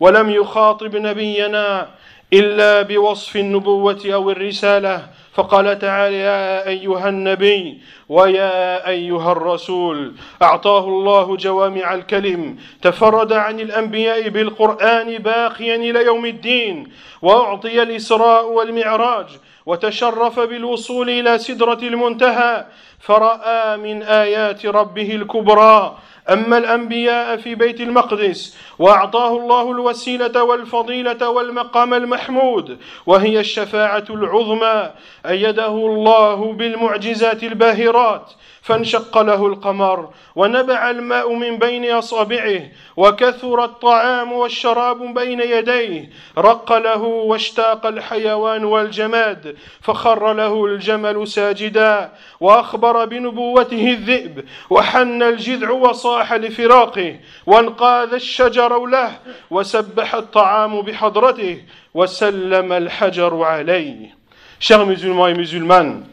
ولم 0.00 0.30
يخاطب 0.30 0.96
نبينا 0.96 1.88
إلا 2.32 2.82
بوصف 2.82 3.36
النبوة 3.36 4.02
أو 4.06 4.30
الرسالة 4.30 5.06
فقال 5.34 5.78
تعالى 5.78 6.16
يا 6.16 6.68
أيها 6.68 7.08
النبي 7.08 7.78
ويا 8.08 8.88
أيها 8.88 9.32
الرسول 9.32 10.12
أعطاه 10.42 10.88
الله 10.88 11.36
جوامع 11.36 11.94
الكلم 11.94 12.56
تفرد 12.82 13.32
عن 13.32 13.60
الأنبياء 13.60 14.28
بالقرآن 14.28 15.18
باقيا 15.18 15.76
إلى 15.76 16.04
يوم 16.04 16.26
الدين 16.26 16.92
وأعطي 17.22 17.82
الإسراء 17.82 18.46
والمعراج 18.52 19.26
وتشرف 19.66 20.40
بالوصول 20.40 21.10
إلى 21.10 21.38
سدرة 21.38 21.78
المنتهى 21.82 22.66
فرأى 23.00 23.76
من 23.76 24.02
آيات 24.02 24.66
ربه 24.66 25.14
الكبرى 25.14 25.96
أما 26.30 26.58
الأنبياء 26.58 27.36
في 27.36 27.54
بيت 27.54 27.80
المقدس 27.80 28.56
وأعطاه 28.78 29.36
الله 29.36 29.70
الوسيلة 29.70 30.42
والفضيلة 30.42 31.28
والمقام 31.28 31.94
المحمود 31.94 32.78
وهي 33.06 33.40
الشفاعة 33.40 34.04
العظمى 34.10 34.90
أيده 35.26 35.66
الله 35.66 36.52
بالمعجزات 36.52 37.42
الباهرات 37.42 38.32
فانشق 38.62 39.18
له 39.18 39.46
القمر 39.46 40.08
ونبع 40.36 40.90
الماء 40.90 41.32
من 41.34 41.58
بين 41.58 41.90
أصابعه 41.90 42.60
وكثر 42.96 43.64
الطعام 43.64 44.32
والشراب 44.32 45.14
بين 45.14 45.40
يديه 45.40 46.10
رق 46.38 46.72
له 46.72 47.02
واشتاق 47.02 47.86
الحيوان 47.86 48.64
والجماد 48.64 49.56
فخر 49.80 50.32
له 50.32 50.64
الجمل 50.64 51.28
ساجدا 51.28 52.12
وأخبر 52.40 53.04
بنبوته 53.04 53.88
الذئب 53.88 54.44
وحن 54.70 55.22
الجذع 55.22 55.70
وصاح 56.13 56.33
لفراقه 56.33 57.15
وانقاذ 57.45 58.13
الشجر 58.13 58.85
له 58.85 59.11
وسبح 59.51 60.15
الطعام 60.15 60.81
بحضرته 60.81 61.63
وسلم 61.93 62.73
الحجر 62.73 63.43
عليه 63.43 64.19
Chers 64.59 64.85
musulmans 64.85 65.27
et 65.27 65.33
musulmanes, 65.33 66.03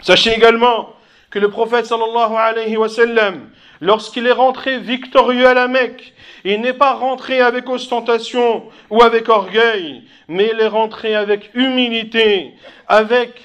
sachez 0.00 0.32
également 0.32 0.88
que 1.30 1.38
le 1.38 1.48
prophète 1.48 1.86
sallallahu 1.86 2.34
alayhi 2.36 2.76
wa 2.76 2.88
sallam, 2.88 3.48
lorsqu'il 3.80 4.26
est 4.26 4.32
rentré 4.32 4.78
victorieux 4.78 5.46
à 5.46 5.54
la 5.54 5.68
Mecque, 5.68 6.12
il 6.44 6.60
n'est 6.60 6.72
pas 6.72 6.94
rentré 6.94 7.40
avec 7.40 7.68
ostentation 7.68 8.64
ou 8.90 9.02
avec 9.04 9.28
orgueil, 9.28 10.02
mais 10.26 10.50
il 10.52 10.60
est 10.60 10.66
rentré 10.66 11.14
avec 11.14 11.50
humilité, 11.54 12.54
avec 12.88 13.40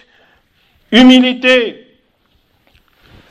humilité, 0.91 1.85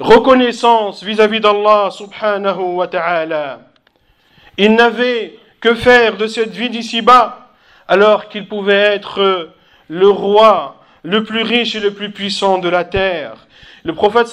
reconnaissance 0.01 1.03
vis-à-vis 1.03 1.39
d'Allah 1.39 1.89
subhanahu 1.91 2.75
wa 2.75 2.87
ta'ala. 2.87 3.59
Il 4.57 4.75
n'avait 4.75 5.37
que 5.61 5.75
faire 5.75 6.17
de 6.17 6.27
cette 6.27 6.51
vie 6.51 6.69
d'ici-bas, 6.69 7.49
alors 7.87 8.27
qu'il 8.27 8.47
pouvait 8.47 8.95
être 8.95 9.49
le 9.87 10.09
roi 10.09 10.77
le 11.03 11.23
plus 11.23 11.43
riche 11.43 11.75
et 11.75 11.79
le 11.79 11.93
plus 11.93 12.11
puissant 12.11 12.57
de 12.57 12.69
la 12.69 12.83
terre. 12.83 13.47
Le 13.83 13.93
prophète 13.93 14.27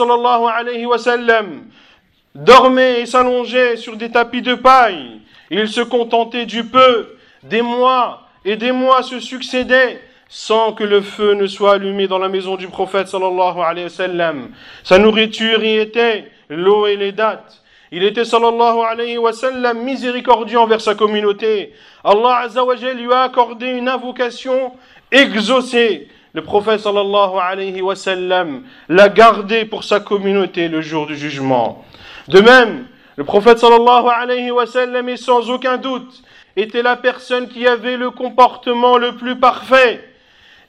dormait 2.34 3.00
et 3.00 3.06
s'allongeait 3.06 3.76
sur 3.76 3.96
des 3.96 4.10
tapis 4.10 4.42
de 4.42 4.54
paille. 4.54 5.20
Il 5.50 5.68
se 5.68 5.80
contentait 5.80 6.46
du 6.46 6.64
peu. 6.64 7.16
Des 7.42 7.62
mois 7.62 8.22
et 8.44 8.56
des 8.56 8.72
mois 8.72 9.02
se 9.02 9.20
succédaient 9.20 10.00
sans 10.28 10.72
que 10.72 10.84
le 10.84 11.00
feu 11.00 11.32
ne 11.34 11.46
soit 11.46 11.74
allumé 11.74 12.06
dans 12.06 12.18
la 12.18 12.28
maison 12.28 12.56
du 12.56 12.68
prophète 12.68 13.08
sallallahu 13.08 13.60
alayhi 13.60 13.84
wa 13.84 13.90
sallam. 13.90 14.48
Sa 14.84 14.98
nourriture 14.98 15.64
y 15.64 15.78
était 15.78 16.30
l'eau 16.50 16.86
et 16.86 16.96
les 16.96 17.12
dattes. 17.12 17.62
Il 17.90 18.02
était 18.02 18.26
sallallahu 18.26 18.80
alayhi 18.80 19.16
wa 19.16 19.32
sallam 19.32 19.82
miséricordieux 19.82 20.58
envers 20.58 20.82
sa 20.82 20.94
communauté. 20.94 21.72
Allah 22.04 22.40
azawajal 22.44 22.98
lui 22.98 23.12
a 23.12 23.22
accordé 23.22 23.68
une 23.68 23.88
invocation 23.88 24.72
exaucée. 25.10 26.08
Le 26.34 26.42
prophète 26.42 26.80
sallallahu 26.80 27.38
alayhi 27.40 27.80
wa 27.80 27.96
sallam 27.96 28.64
l'a 28.90 29.08
gardé 29.08 29.64
pour 29.64 29.82
sa 29.82 30.00
communauté 30.00 30.68
le 30.68 30.82
jour 30.82 31.06
du 31.06 31.16
jugement. 31.16 31.84
De 32.28 32.40
même, 32.40 32.86
le 33.16 33.24
prophète 33.24 33.58
sallallahu 33.58 34.08
alayhi 34.14 34.50
wa 34.50 34.66
sallam 34.66 35.08
est 35.08 35.16
sans 35.16 35.50
aucun 35.50 35.78
doute 35.78 36.22
était 36.60 36.82
la 36.82 36.96
personne 36.96 37.48
qui 37.48 37.66
avait 37.66 37.96
le 37.96 38.10
comportement 38.10 38.98
le 38.98 39.16
plus 39.16 39.36
parfait. 39.36 40.07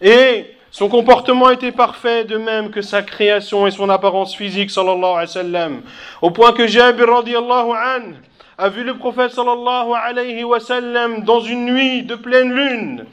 Et 0.01 0.46
son 0.72 0.88
comportement 0.88 1.50
était 1.50 1.72
parfait 1.72 2.25
de 2.25 2.38
même 2.38 2.70
que 2.70 2.82
sa 2.82 3.01
création 3.01 3.65
et 3.65 3.72
son 3.72 3.89
apparence 3.89 4.36
physique, 4.36 4.70
sallallahu 4.70 5.15
alayhi 5.18 5.51
wa. 5.51 5.70
Au 6.22 6.32
point 6.32 6.53
que 6.53 6.68
Jabir 6.68 7.08
radiallahu 7.08 7.72
an 7.72 8.13
a 8.58 8.70
vu 8.70 8.84
le 8.84 8.96
prophète 8.98 9.32
sallallahu 9.32 9.91
alayhi 9.94 10.44
wa 10.44 10.60
sallam 10.60 11.24
dans 11.24 11.39
une 11.39 11.65
nuit 11.65 12.03
de 12.03 12.15
pleine 12.15 12.53
lune. 12.53 13.06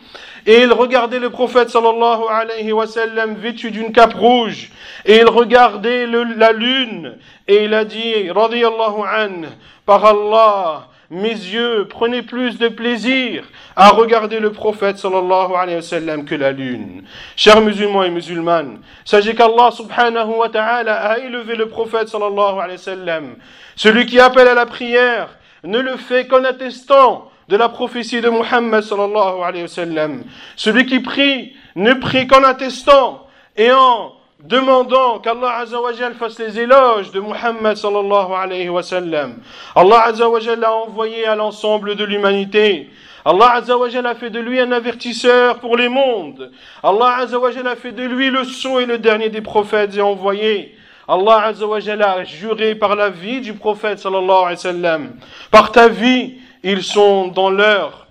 Et 0.45 0.63
il 0.63 0.73
regardait 0.73 1.19
le 1.19 1.31
prophète 1.31 1.71
sallallahu 1.71 2.25
alayhi 2.29 2.73
wa 2.73 2.87
sallam 2.87 3.35
vêtu 3.35 3.71
d'une 3.71 3.91
cape 3.91 4.15
rouge. 4.15 4.71
Et 5.05 5.17
il 5.17 5.29
regardait 5.29 6.07
la 6.07 6.53
lune. 6.53 7.17
Et 7.49 7.65
il 7.65 7.75
a 7.75 7.85
dit, 7.85 8.31
radiallahu 8.31 9.47
par 9.87 10.05
Allah, 10.05 10.89
mes 11.11 11.29
yeux 11.29 11.87
prenaient 11.89 12.23
plus 12.23 12.59
de 12.59 12.69
plaisir 12.69 13.45
à 13.77 13.91
regarder 13.91 14.41
le 14.41 14.53
prophète 14.53 14.99
sallallahu 14.99 15.55
alayhi 15.55 15.77
wa 15.77 15.83
sallam 15.83 16.25
que 16.25 16.35
la 16.35 16.53
lune. 16.53 17.05
Chers 17.37 17.61
musulmans 17.61 18.03
et 18.03 18.11
musulmanes, 18.11 18.81
sachez 19.05 19.35
qu'Allah 19.35 19.71
subhanahu 19.71 20.35
wa 20.39 20.49
ta'ala 20.49 20.95
a 20.95 21.19
élevé 21.19 21.55
le 21.55 21.69
prophète 21.69 22.09
sallallahu 22.09 22.59
alayhi 22.59 22.79
wa 22.79 22.85
sallam. 22.85 23.37
Celui 23.77 24.07
qui 24.07 24.19
appelle 24.19 24.49
à 24.49 24.55
la 24.55 24.67
prière 24.67 25.29
ne 25.63 25.79
le 25.79 25.97
fait 25.97 26.27
qu'en 26.27 26.45
attestant 26.45 27.31
de 27.49 27.57
la 27.57 27.69
prophétie 27.69 28.21
de 28.21 28.29
Muhammad 28.29 28.83
sallallahu 28.83 29.43
alayhi 29.45 29.63
wa 29.63 29.69
sallam. 29.69 30.25
Celui 30.57 30.87
qui 30.87 31.01
prie 31.01 31.55
ne 31.77 31.93
prie 31.93 32.27
qu'en 32.27 32.43
attestant 32.43 33.27
et 33.57 33.71
en 33.71 34.16
demandant 34.43 35.19
qu'Allah 35.19 35.59
Azzawajal 35.59 36.15
fasse 36.15 36.39
les 36.39 36.59
éloges 36.59 37.11
de 37.11 37.21
Muhammad 37.21 37.77
sallallahu 37.77 38.33
alayhi 38.33 38.69
wa 38.69 38.83
sallam. 38.83 39.39
Allah 39.75 40.05
Azzawajal 40.07 40.61
l'a 40.61 40.73
envoyé 40.73 41.27
à 41.27 41.35
l'ensemble 41.35 41.97
de 41.97 42.05
l'humanité. 42.05 42.91
Allah 43.25 43.55
Azzawajal 43.55 44.07
a 44.07 44.15
fait 44.15 44.31
de 44.31 44.39
lui 44.39 44.61
un 44.61 44.71
avertisseur 44.73 45.59
pour 45.59 45.77
les 45.77 45.89
mondes. 45.89 46.53
Allah 46.83 47.17
Azzawajal 47.21 47.67
a 47.67 47.77
fait 47.77 47.93
de 47.93 48.05
lui 48.05 48.31
le 48.31 48.45
sceau 48.45 48.79
et 48.79 48.87
le 48.87 48.99
dernier 48.99 49.31
des 49.31 49.41
prophètes 49.41 49.97
et 49.97 50.01
envoyés. 50.01 50.77
Allah 51.09 51.47
Azzawajal 51.47 52.03
a 52.03 52.25
juré 52.25 52.75
par 52.75 52.95
la 52.95 53.11
vie 53.11 53.41
du 53.41 53.55
prophète 53.55 53.99
sallallahu 53.99 54.55
alayhi. 54.55 55.09
Par 55.51 55.73
ta 55.73 55.89
vie, 55.89 56.35
ils 56.63 56.83
sont 56.83 57.29
dans 57.29 57.51
leur 57.51 58.07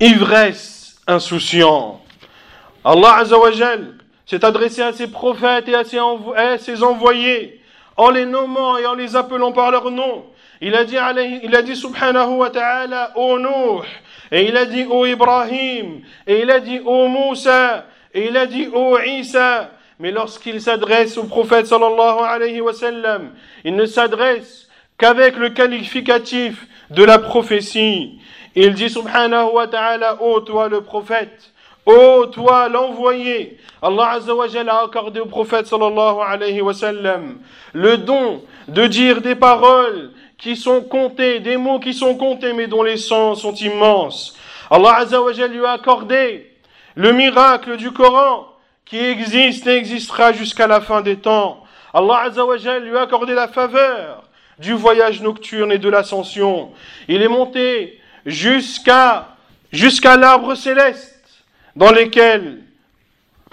ivresse 0.00 1.00
insouciant. 1.06 2.00
Allah 2.84 3.16
Azzawajal 3.18 4.03
s'est 4.26 4.44
adressé 4.44 4.82
à 4.82 4.92
ses 4.92 5.08
prophètes 5.08 5.68
et 5.68 5.74
à 5.74 5.84
ses, 5.84 6.82
envoyés 6.82 7.60
en 7.96 8.10
les 8.10 8.26
nommant 8.26 8.78
et 8.78 8.86
en 8.86 8.94
les 8.94 9.16
appelant 9.16 9.52
par 9.52 9.70
leur 9.70 9.90
nom. 9.90 10.24
Il 10.60 10.74
a 10.74 10.84
dit, 10.84 10.96
il 11.42 11.54
a 11.54 11.62
dit 11.62 11.76
subhanahu 11.76 12.36
wa 12.36 12.50
ta'ala, 12.50 13.12
ô 13.16 13.38
Nuh, 13.38 13.84
et 14.32 14.48
il 14.48 14.56
a 14.56 14.64
dit, 14.64 14.86
ô 14.88 15.04
Ibrahim, 15.04 16.00
et 16.26 16.40
il 16.40 16.50
a 16.50 16.60
dit, 16.60 16.80
ô 16.84 17.08
Moussa, 17.08 17.86
et 18.12 18.28
il 18.28 18.36
a 18.36 18.46
dit, 18.46 18.68
ô 18.72 18.98
Isa. 18.98 19.70
Mais 20.00 20.10
lorsqu'il 20.10 20.60
s'adresse 20.60 21.16
au 21.18 21.24
prophète 21.24 21.66
sallallahu 21.66 22.18
alayhi 22.24 22.60
wa 22.60 22.72
sallam, 22.72 23.30
il 23.64 23.76
ne 23.76 23.86
s'adresse 23.86 24.68
qu'avec 24.98 25.36
le 25.36 25.50
qualificatif 25.50 26.66
de 26.90 27.04
la 27.04 27.18
prophétie. 27.18 28.18
Il 28.56 28.74
dit 28.74 28.90
subhanahu 28.90 29.52
wa 29.52 29.66
ta'ala, 29.68 30.22
ô 30.22 30.40
toi 30.40 30.68
le 30.68 30.80
prophète, 30.80 31.52
Ô 31.86 32.26
toi 32.26 32.70
l'envoyé, 32.70 33.58
Allah 33.82 34.12
Azzawajal 34.12 34.68
a 34.70 34.84
accordé 34.84 35.20
au 35.20 35.26
prophète 35.26 35.66
sallallahu 35.66 36.18
alayhi 36.26 36.62
wa 36.62 36.72
sallam 36.72 37.38
le 37.74 37.98
don 37.98 38.42
de 38.68 38.86
dire 38.86 39.20
des 39.20 39.34
paroles 39.34 40.10
qui 40.38 40.56
sont 40.56 40.80
comptées, 40.80 41.40
des 41.40 41.58
mots 41.58 41.78
qui 41.80 41.92
sont 41.92 42.16
comptés 42.16 42.54
mais 42.54 42.68
dont 42.68 42.82
les 42.82 42.96
sens 42.96 43.42
sont 43.42 43.54
immenses. 43.54 44.34
Allah 44.70 44.94
Azzawajal 45.00 45.50
lui 45.50 45.66
a 45.66 45.72
accordé 45.72 46.50
le 46.94 47.12
miracle 47.12 47.76
du 47.76 47.90
Coran 47.90 48.46
qui 48.86 48.98
existe 48.98 49.66
et 49.66 49.76
existera 49.76 50.32
jusqu'à 50.32 50.66
la 50.66 50.80
fin 50.80 51.02
des 51.02 51.16
temps. 51.16 51.64
Allah 51.92 52.20
Azzawajal 52.24 52.82
lui 52.82 52.96
a 52.96 53.02
accordé 53.02 53.34
la 53.34 53.48
faveur 53.48 54.24
du 54.58 54.72
voyage 54.72 55.20
nocturne 55.20 55.70
et 55.70 55.78
de 55.78 55.90
l'ascension. 55.90 56.72
Il 57.08 57.20
est 57.20 57.28
monté 57.28 58.00
jusqu'à 58.24 59.28
jusqu'à 59.70 60.16
l'arbre 60.16 60.54
céleste 60.54 61.13
dans 61.76 61.92
lesquels 61.92 62.60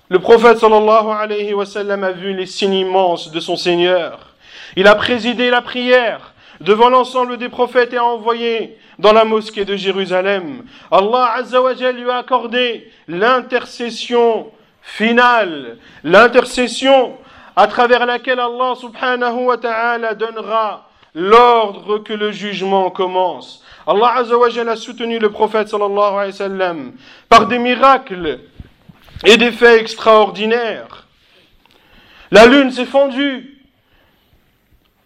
le 0.10 0.20
prophète 0.20 0.60
sallallahu 0.60 1.08
alayhi 1.10 1.54
wa 1.54 1.66
sallam 1.66 2.04
a 2.04 2.12
vu 2.12 2.34
les 2.34 2.46
signes 2.46 2.74
immenses 2.74 3.32
de 3.32 3.40
son 3.40 3.56
Seigneur. 3.56 4.36
Il 4.76 4.88
a 4.88 4.96
présidé 4.96 5.50
la 5.50 5.62
prière 5.62 6.34
devant 6.60 6.90
l'ensemble 6.90 7.38
des 7.38 7.50
prophètes 7.50 7.94
et 7.94 7.98
a 7.98 8.04
envoyé 8.04 8.78
dans 9.00 9.14
la 9.14 9.26
mosquée 9.26 9.66
de 9.66 9.76
Jérusalem. 9.76 10.66
Allah 10.92 11.34
azza 11.38 11.60
lui 11.92 12.10
a 12.10 12.18
accordé 12.18 12.92
l'intercession 13.08 14.52
finale, 14.82 15.78
l'intercession 16.04 17.18
à 17.56 17.68
travers 17.68 18.06
laquelle 18.06 18.40
Allah 18.40 18.74
subhanahu 18.80 19.46
wa 19.46 19.58
ta'ala 19.58 20.14
donnera 20.14 20.91
l'ordre 21.14 22.00
que 22.00 22.14
le 22.14 22.32
jugement 22.32 22.90
commence. 22.90 23.64
Allah 23.88 24.24
a 24.24 24.76
soutenu 24.76 25.20
le 25.20 25.30
prophète 25.32 25.68
sallallahu 25.68 26.94
par 27.28 27.48
des 27.48 27.60
miracles 27.60 28.40
et 29.26 29.38
des 29.38 29.52
faits 29.52 29.82
extraordinaires. 29.82 31.08
La 32.30 32.46
lune 32.46 32.72
s'est 32.72 32.86
fondue 32.86 33.58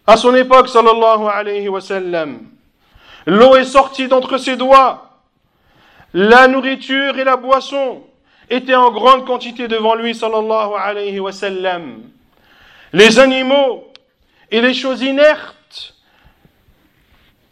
à 0.06 0.18
son 0.18 0.36
époque 0.36 0.70
sallallahu 0.70 1.28
alayhi 1.28 1.68
wa 1.70 1.82
sallam. 1.82 2.42
L'eau 3.26 3.56
est 3.56 3.66
sortie 3.66 4.08
d'entre 4.08 4.38
ses 4.38 4.56
doigts. 4.56 5.20
La 6.14 6.48
nourriture 6.48 7.18
et 7.18 7.24
la 7.24 7.36
boisson 7.36 8.04
étaient 8.50 8.76
en 8.76 8.92
grande 8.92 9.26
quantité 9.26 9.68
devant 9.68 9.96
lui 9.96 10.14
sallallahu 10.14 10.74
alayhi 10.78 11.20
wa 11.20 11.32
sallam. 11.32 12.04
Les 12.94 13.18
animaux 13.18 13.92
et 14.52 14.62
les 14.62 14.74
choses 14.74 15.02
inertes 15.02 15.55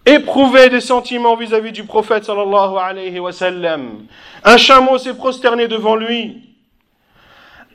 éprouver 0.06 0.70
des 0.70 0.82
sentiments 0.82 1.36
vis-à-vis 1.36 1.72
du 1.72 1.84
prophète 1.84 2.26
sallallahu 2.26 2.78
alayhi 2.78 3.20
wa 3.20 3.32
sallam. 3.32 4.06
Un 4.44 4.58
chameau 4.58 4.98
s'est 4.98 5.14
prosterné 5.14 5.68
devant 5.68 5.96
lui. 5.96 6.42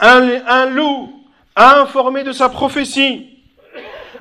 Un, 0.00 0.66
loup 0.66 1.24
a 1.56 1.80
informé 1.80 2.22
de 2.22 2.32
sa 2.32 2.48
prophétie. 2.48 3.38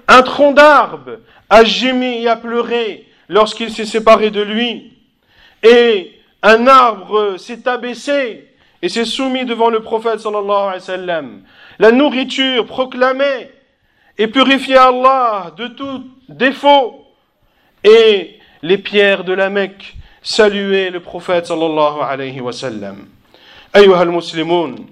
Un 0.08 0.22
tronc 0.24 0.54
d'arbre 0.54 1.20
a 1.50 1.64
gémi 1.64 2.24
et 2.24 2.28
a 2.28 2.36
pleuré 2.36 3.06
lorsqu'il 3.30 3.72
s'est 3.72 3.86
séparé 3.86 4.32
de 4.32 4.42
lui. 4.42 4.94
Et 5.62 6.14
un 6.42 6.66
arbre 6.68 7.38
s'est 7.38 7.68
abaissé 7.68 8.48
et 8.82 8.90
s'est 8.90 9.06
soumis 9.06 9.46
devant 9.46 9.70
le 9.70 9.82
prophète 9.82 10.20
sallallahu 10.20 10.50
alayhi 10.50 10.74
wa 10.74 10.80
sallam. 10.80 11.42
La 11.78 11.92
nourriture 11.92 12.66
proclamait 12.66 13.52
et 14.18 14.28
purifiait 14.28 14.78
Allah 14.78 15.52
de 15.58 15.68
tout 15.68 16.06
défaut 16.30 17.07
et 17.88 18.40
les 18.62 18.78
pierres 18.78 19.24
de 19.24 19.34
la 19.34 19.50
Mecque 19.50 19.96
saluaient 20.22 20.90
le 20.90 21.00
prophète 21.00 21.46
sallallahu 21.46 22.02
alayhi 22.02 22.42
wa 22.42 22.52
sallam. 22.52 23.08
أيها 23.76 24.04
المسلمون 24.04 24.86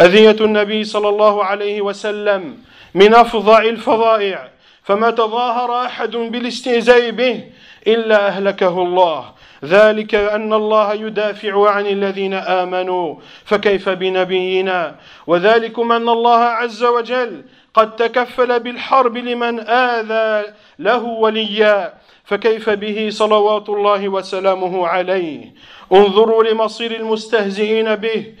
أذية 0.00 0.36
النبي 0.40 0.84
صلى 0.84 1.08
الله 1.08 1.44
عليه 1.44 1.80
وسلم 1.82 2.56
من 2.94 3.14
أفظع 3.14 3.62
الفظائع 3.62 4.48
فما 4.82 5.10
تظاهر 5.10 5.86
أحد 5.86 6.16
بالاستهزاء 6.16 7.10
به 7.10 7.44
إلا 7.86 8.28
أهلكه 8.28 8.82
الله 8.82 9.24
ذلك 9.64 10.14
أن 10.14 10.52
الله 10.52 10.94
يدافع 10.94 11.70
عن 11.70 11.86
الذين 11.86 12.34
آمنوا 12.34 13.16
فكيف 13.44 13.88
بنبينا 13.88 14.96
وذلكم 15.26 15.92
أن 15.92 16.08
الله 16.08 16.38
عز 16.38 16.84
وجل 16.84 17.44
قد 17.74 17.96
تكفل 17.96 18.60
بالحرب 18.60 19.16
لمن 19.16 19.60
آذى 19.68 20.52
له 20.78 21.02
وليا 21.04 21.94
فكيف 22.24 22.70
به 22.70 23.08
صلوات 23.10 23.68
الله 23.68 24.08
وسلامه 24.08 24.86
عليه؟ 24.86 25.54
انظروا 25.92 26.44
لمصير 26.44 26.96
المستهزئين 26.96 27.94
به 27.94 28.34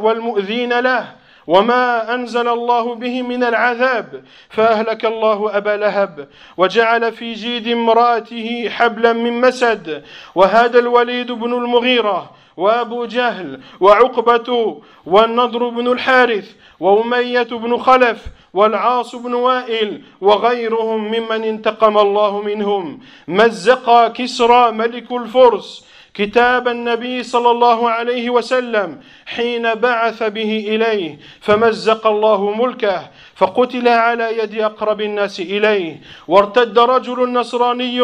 والمؤذين 0.00 0.80
له 0.80 1.12
وما 1.46 2.14
أنزل 2.14 2.48
الله 2.48 2.94
به 2.94 3.22
من 3.22 3.44
العذاب 3.44 4.24
فأهلك 4.50 5.04
الله 5.04 5.56
أبا 5.56 5.76
لهب 5.76 6.28
وجعل 6.56 7.12
في 7.12 7.32
جيد 7.32 7.68
امرأته 7.68 8.68
حبلا 8.68 9.12
من 9.12 9.40
مسد 9.40 10.02
وهذا 10.34 10.78
الوليد 10.78 11.32
بن 11.32 11.52
المغيرة 11.54 12.30
وأبو 12.56 13.04
جهل 13.04 13.60
وعقبة 13.80 14.80
والنضر 15.06 15.68
بن 15.68 15.92
الحارث 15.92 16.52
وأمية 16.80 17.42
بن 17.42 17.76
خلف 17.76 18.26
والعاص 18.56 19.14
بن 19.14 19.34
وائل 19.34 20.02
وغيرهم 20.20 21.04
ممن 21.04 21.44
انتقم 21.44 21.98
الله 21.98 22.42
منهم. 22.42 23.00
مزق 23.28 24.12
كسرى 24.12 24.72
ملك 24.72 25.12
الفرس. 25.12 25.86
كتاب 26.16 26.68
النبي 26.68 27.22
صلى 27.22 27.50
الله 27.50 27.90
عليه 27.90 28.30
وسلم 28.30 29.00
حين 29.26 29.74
بعث 29.74 30.22
به 30.22 30.52
إليه 30.68 31.18
فمزق 31.40 32.06
الله 32.06 32.50
ملكه 32.50 33.00
فقتل 33.34 33.88
على 33.88 34.38
يد 34.38 34.58
أقرب 34.60 35.00
الناس 35.00 35.40
إليه. 35.40 36.00
وارتد 36.28 36.78
رجل 36.78 37.32
نصراني 37.32 38.00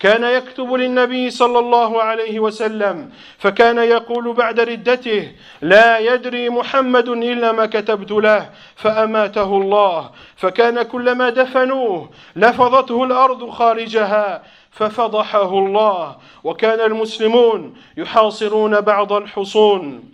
كان 0.00 0.24
يكتب 0.24 0.72
للنبي 0.72 1.30
صلى 1.30 1.58
الله 1.58 2.02
عليه 2.02 2.40
وسلم 2.40 3.10
فكان 3.38 3.78
يقول 3.78 4.32
بعد 4.32 4.60
ردته 4.60 5.32
لا 5.62 5.98
يدري 5.98 6.50
محمد 6.50 7.08
إلا 7.08 7.52
ما 7.52 7.66
كتبت 7.66 8.10
له 8.10 8.50
فأماته 8.76 9.56
الله. 9.56 10.10
فكان 10.36 10.82
كلما 10.82 11.30
دفنوه 11.30 12.10
لفظته 12.36 13.04
الأرض 13.04 13.50
خارجها 13.50 14.42
ففضحه 14.76 15.58
الله. 15.58 16.16
وكان 16.44 16.80
المسلمون 16.80 17.74
يحاصرون 17.96 18.80
بعض 18.80 19.12
الحصون. 19.12 20.04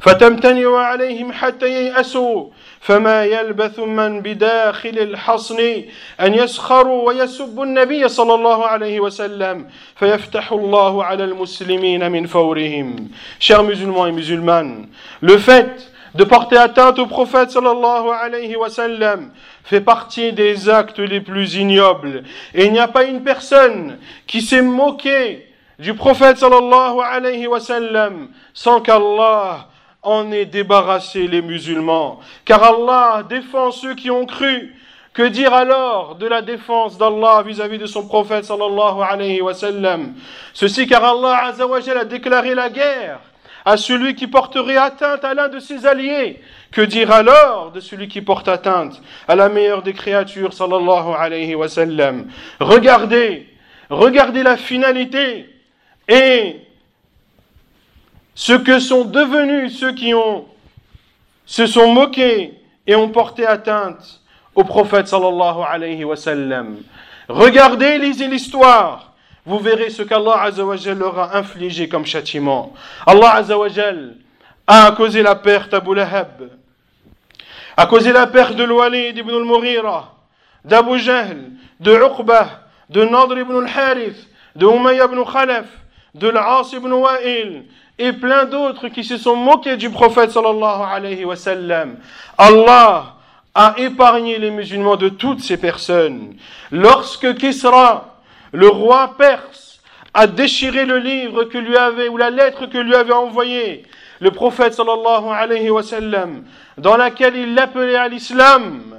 فتمتنع 0.00 0.78
عليهم 0.78 1.32
حتى 1.32 1.66
ييأسوا. 1.66 2.46
فما 2.80 3.24
يلبث 3.24 3.78
من 3.78 4.20
بداخل 4.20 4.98
الحصن 4.98 5.82
أن 6.20 6.34
يسخروا 6.34 7.08
ويسبوا 7.08 7.64
النبي 7.64 8.08
صلى 8.08 8.34
الله 8.34 8.66
عليه 8.66 9.00
وسلم. 9.00 9.66
فيفتح 9.96 10.52
الله 10.52 11.04
على 11.04 11.24
المسلمين 11.24 12.12
من 12.12 12.26
فورهم. 12.26 13.10
Chers 13.40 13.62
musulmans 13.62 14.06
et 14.06 14.12
musulmanes, 14.12 14.88
le 15.20 15.38
fait 15.38 15.95
de 16.16 16.24
porter 16.24 16.56
atteinte 16.56 16.98
au 16.98 17.06
prophète 17.06 17.50
sallallahu 17.50 18.08
alayhi 18.22 18.56
wa 18.56 18.68
fait 19.64 19.80
partie 19.80 20.32
des 20.32 20.68
actes 20.68 20.98
les 20.98 21.20
plus 21.20 21.56
ignobles. 21.56 22.22
Et 22.54 22.66
il 22.66 22.72
n'y 22.72 22.78
a 22.78 22.88
pas 22.88 23.04
une 23.04 23.22
personne 23.22 23.98
qui 24.26 24.40
s'est 24.40 24.62
moquée 24.62 25.46
du 25.78 25.94
prophète 25.94 26.38
sallallahu 26.38 27.00
alayhi 27.00 27.46
wa 27.46 27.58
sans 28.54 28.80
qu'Allah 28.80 29.68
en 30.02 30.30
ait 30.30 30.46
débarrassé 30.46 31.26
les 31.26 31.42
musulmans. 31.42 32.20
Car 32.44 32.62
Allah 32.62 33.22
défend 33.28 33.70
ceux 33.70 33.94
qui 33.94 34.10
ont 34.10 34.24
cru. 34.24 34.74
Que 35.12 35.22
dire 35.22 35.54
alors 35.54 36.16
de 36.16 36.26
la 36.26 36.42
défense 36.42 36.98
d'Allah 36.98 37.42
vis-à-vis 37.42 37.78
de 37.78 37.86
son 37.86 38.06
prophète 38.06 38.44
sallallahu 38.44 39.00
alayhi 39.00 39.40
wa 39.40 39.54
Ceci 40.52 40.86
car 40.86 41.02
Allah 41.04 41.52
a 41.52 42.04
déclaré 42.04 42.54
la 42.54 42.68
guerre 42.68 43.20
à 43.66 43.76
celui 43.76 44.14
qui 44.14 44.28
porterait 44.28 44.76
atteinte 44.76 45.24
à 45.24 45.34
l'un 45.34 45.48
de 45.48 45.58
ses 45.58 45.86
alliés. 45.86 46.40
Que 46.70 46.82
dire 46.82 47.10
alors 47.10 47.72
de 47.72 47.80
celui 47.80 48.06
qui 48.06 48.22
porte 48.22 48.46
atteinte 48.46 49.02
à 49.26 49.34
la 49.34 49.48
meilleure 49.48 49.82
des 49.82 49.92
créatures, 49.92 50.52
sallallahu 50.52 52.26
Regardez, 52.60 53.48
regardez 53.90 54.42
la 54.44 54.56
finalité 54.56 55.50
et 56.08 56.60
ce 58.36 58.52
que 58.52 58.78
sont 58.78 59.04
devenus 59.04 59.76
ceux 59.76 59.92
qui 59.92 60.14
ont 60.14 60.46
se 61.44 61.66
sont 61.66 61.92
moqués 61.92 62.54
et 62.86 62.94
ont 62.94 63.08
porté 63.08 63.46
atteinte 63.46 64.20
au 64.54 64.62
prophète 64.62 65.08
sallallahu 65.08 65.64
alayhi 65.68 66.04
wa 66.04 66.16
sallam. 66.16 66.76
Regardez, 67.28 67.98
lisez 67.98 68.28
l'histoire 68.28 69.15
vous 69.46 69.60
verrez 69.60 69.90
ce 69.90 70.02
qu'Allah 70.02 70.42
Azzawajal 70.42 70.98
leur 70.98 71.18
a 71.18 71.36
infligé 71.36 71.88
comme 71.88 72.04
châtiment. 72.04 72.74
Allah 73.06 73.36
Azzawajal 73.36 74.14
a 74.66 74.90
causé 74.90 75.22
la 75.22 75.36
perte 75.36 75.72
à 75.72 75.80
Lahab, 75.94 76.50
a 77.76 77.86
causé 77.86 78.12
la 78.12 78.26
perte 78.26 78.56
de 78.56 78.64
l'Walid 78.64 79.16
ibn 79.16 79.30
al-Mughira, 79.30 80.14
d'Abu 80.64 80.98
Jahl, 80.98 81.52
de 81.78 81.92
Uqbah, 81.92 82.66
de 82.90 83.04
Nadr 83.04 83.38
ibn 83.38 83.56
al-Harith, 83.64 84.28
de 84.56 84.66
Umayya 84.66 85.04
ibn 85.04 85.22
Khalaf, 85.22 85.66
de 86.14 86.28
l'As 86.28 86.72
ibn 86.72 86.92
Wa'il, 86.92 87.64
et 87.98 88.12
plein 88.12 88.46
d'autres 88.46 88.88
qui 88.88 89.04
se 89.04 89.16
sont 89.16 89.36
moqués 89.36 89.76
du 89.76 89.90
prophète 89.90 90.32
sallallahu 90.32 90.82
alayhi 90.90 91.24
wa 91.24 91.36
sallam. 91.36 91.96
Allah 92.36 93.14
a 93.54 93.74
épargné 93.78 94.38
les 94.38 94.50
musulmans 94.50 94.96
de 94.96 95.08
toutes 95.08 95.40
ces 95.40 95.56
personnes. 95.56 96.34
Lorsque 96.70 97.36
Kisra, 97.36 98.15
le 98.52 98.68
roi 98.68 99.14
perse 99.18 99.80
a 100.14 100.26
déchiré 100.26 100.86
le 100.86 100.98
livre 100.98 101.44
que 101.44 101.58
lui 101.58 101.76
avait, 101.76 102.08
ou 102.08 102.16
la 102.16 102.30
lettre 102.30 102.66
que 102.66 102.78
lui 102.78 102.94
avait 102.94 103.12
envoyée 103.12 103.84
le 104.20 104.30
prophète 104.30 104.76
dans 106.78 106.96
laquelle 106.96 107.36
il 107.36 107.54
l'appelait 107.54 107.96
à 107.96 108.08
l'islam, 108.08 108.94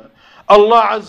Allah 0.48 1.00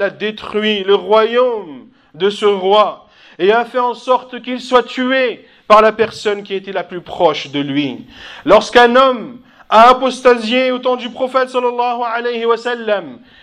a 0.00 0.10
détruit 0.10 0.84
le 0.84 0.94
royaume 0.94 1.88
de 2.14 2.30
ce 2.30 2.46
roi 2.46 3.08
et 3.38 3.52
a 3.52 3.64
fait 3.64 3.78
en 3.78 3.94
sorte 3.94 4.42
qu'il 4.42 4.60
soit 4.60 4.82
tué 4.82 5.46
par 5.66 5.82
la 5.82 5.92
personne 5.92 6.42
qui 6.42 6.54
était 6.54 6.72
la 6.72 6.84
plus 6.84 7.00
proche 7.00 7.50
de 7.50 7.60
lui. 7.60 8.06
Lorsqu'un 8.44 8.96
homme 8.96 9.40
a 9.68 9.90
apostasié 9.90 10.72
au 10.72 10.78
temps 10.78 10.96
du 10.96 11.10
prophète 11.10 11.54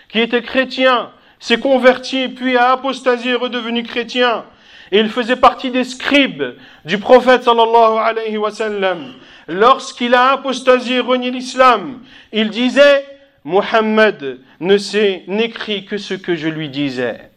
qui 0.09 0.19
était 0.19 0.41
chrétien, 0.41 1.11
s'est 1.45 1.59
converti 1.59 2.27
puis 2.27 2.57
a 2.57 2.71
apostasié 2.71 3.35
redevenu 3.35 3.83
chrétien. 3.83 4.45
Et 4.91 4.99
il 4.99 5.09
faisait 5.09 5.35
partie 5.35 5.69
des 5.69 5.83
scribes 5.83 6.55
du 6.85 6.97
prophète 6.97 7.43
sallallahu 7.43 7.99
alayhi 7.99 8.37
wa 8.37 8.49
sallam. 8.49 9.13
Lorsqu'il 9.47 10.15
a 10.15 10.31
apostasié 10.31 10.99
renié 11.01 11.29
l'islam, 11.29 11.99
il 12.33 12.49
disait 12.49 13.05
Muhammad 13.43 14.39
ne 14.59 14.77
sait 14.79 15.23
n'écrit 15.27 15.85
que 15.85 15.99
ce 15.99 16.15
que 16.15 16.35
je 16.35 16.47
lui 16.47 16.69
disais. 16.69 17.29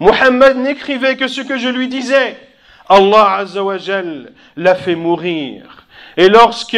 Muhammad 0.00 0.58
n'écrivait 0.58 1.16
que 1.16 1.26
ce 1.26 1.40
que 1.40 1.56
je 1.56 1.68
lui 1.70 1.88
disais. 1.88 2.36
Allah 2.90 3.36
azawajal 3.36 4.32
l'a 4.58 4.74
fait 4.74 4.96
mourir. 4.96 5.86
Et 6.18 6.28
lorsque 6.28 6.76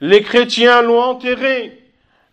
les 0.00 0.22
chrétiens 0.22 0.82
l'ont 0.82 1.00
enterré, 1.00 1.83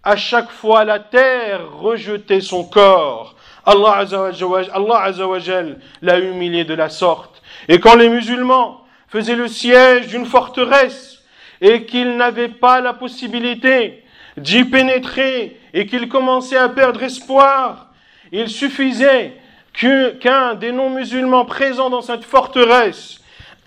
à 0.04 0.16
chaque 0.16 0.50
fois 0.50 0.84
la 0.84 1.00
terre 1.00 1.62
rejetait 1.80 2.42
son 2.42 2.64
corps. 2.64 3.36
Allah 3.66 3.98
Azzawajal 3.98 5.80
l'a 6.02 6.20
humilié 6.20 6.64
de 6.64 6.74
la 6.74 6.90
sorte. 6.90 7.42
Et 7.68 7.80
quand 7.80 7.96
les 7.96 8.10
musulmans 8.10 8.82
faisaient 9.08 9.36
le 9.36 9.48
siège 9.48 10.08
d'une 10.08 10.26
forteresse 10.26 11.20
et 11.60 11.86
qu'ils 11.86 12.18
n'avaient 12.18 12.48
pas 12.48 12.82
la 12.82 12.94
possibilité 12.94 14.04
d'y 14.38 14.64
pénétrer 14.64 15.60
et 15.74 15.86
qu'ils 15.86 16.10
commençaient 16.10 16.58
à 16.58 16.70
perdre 16.70 17.04
espoir, 17.04 17.92
il 18.32 18.50
suffisait 18.50 19.38
qu'un 19.74 20.56
des 20.56 20.72
non-musulmans 20.72 21.46
présents 21.46 21.90
dans 21.90 22.02
cette 22.02 22.24
forteresse 22.24 23.21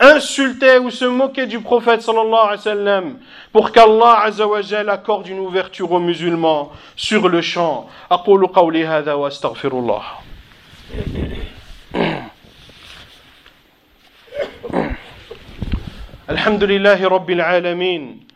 insultait 0.03 0.77
ou 0.77 0.89
se 0.89 1.05
moquait 1.05 1.47
du 1.47 1.59
prophète 1.59 2.01
sallallahu 2.01 2.47
alayhi 2.47 2.57
wa 2.57 2.57
sallam 2.57 3.17
pour 3.51 3.71
qu'Allah 3.71 4.21
azawajal 4.23 4.89
accorde 4.89 5.27
une 5.27 5.39
ouverture 5.39 5.91
aux 5.91 5.99
musulmans 5.99 6.71
sur 6.95 7.27
le 7.27 7.41
champ. 7.41 7.89
أقول 8.11 8.47
قولي 8.47 8.85
هذا 8.85 9.13
وأستغفر 9.13 9.71
الله. 9.71 10.03
الحمد 16.29 16.63
لله 16.63 17.07
رب 17.07 17.29
العالمين 17.29 18.27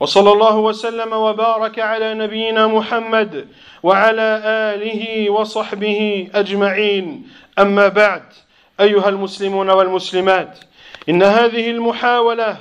وصلى 0.00 0.32
الله 0.32 0.56
وسلم 0.56 1.12
وبارك 1.12 1.78
على 1.78 2.14
نبينا 2.14 2.66
محمد 2.66 3.48
وعلى 3.82 4.42
آله 4.74 5.30
وصحبه 5.30 6.28
أجمعين 6.34 7.28
أما 7.58 7.88
بعد 7.88 8.22
أيها 8.80 9.08
المسلمون 9.08 9.70
والمسلمات 9.70 10.58
إن 11.09 11.23
هذه 11.23 11.69
المحاولة 11.71 12.57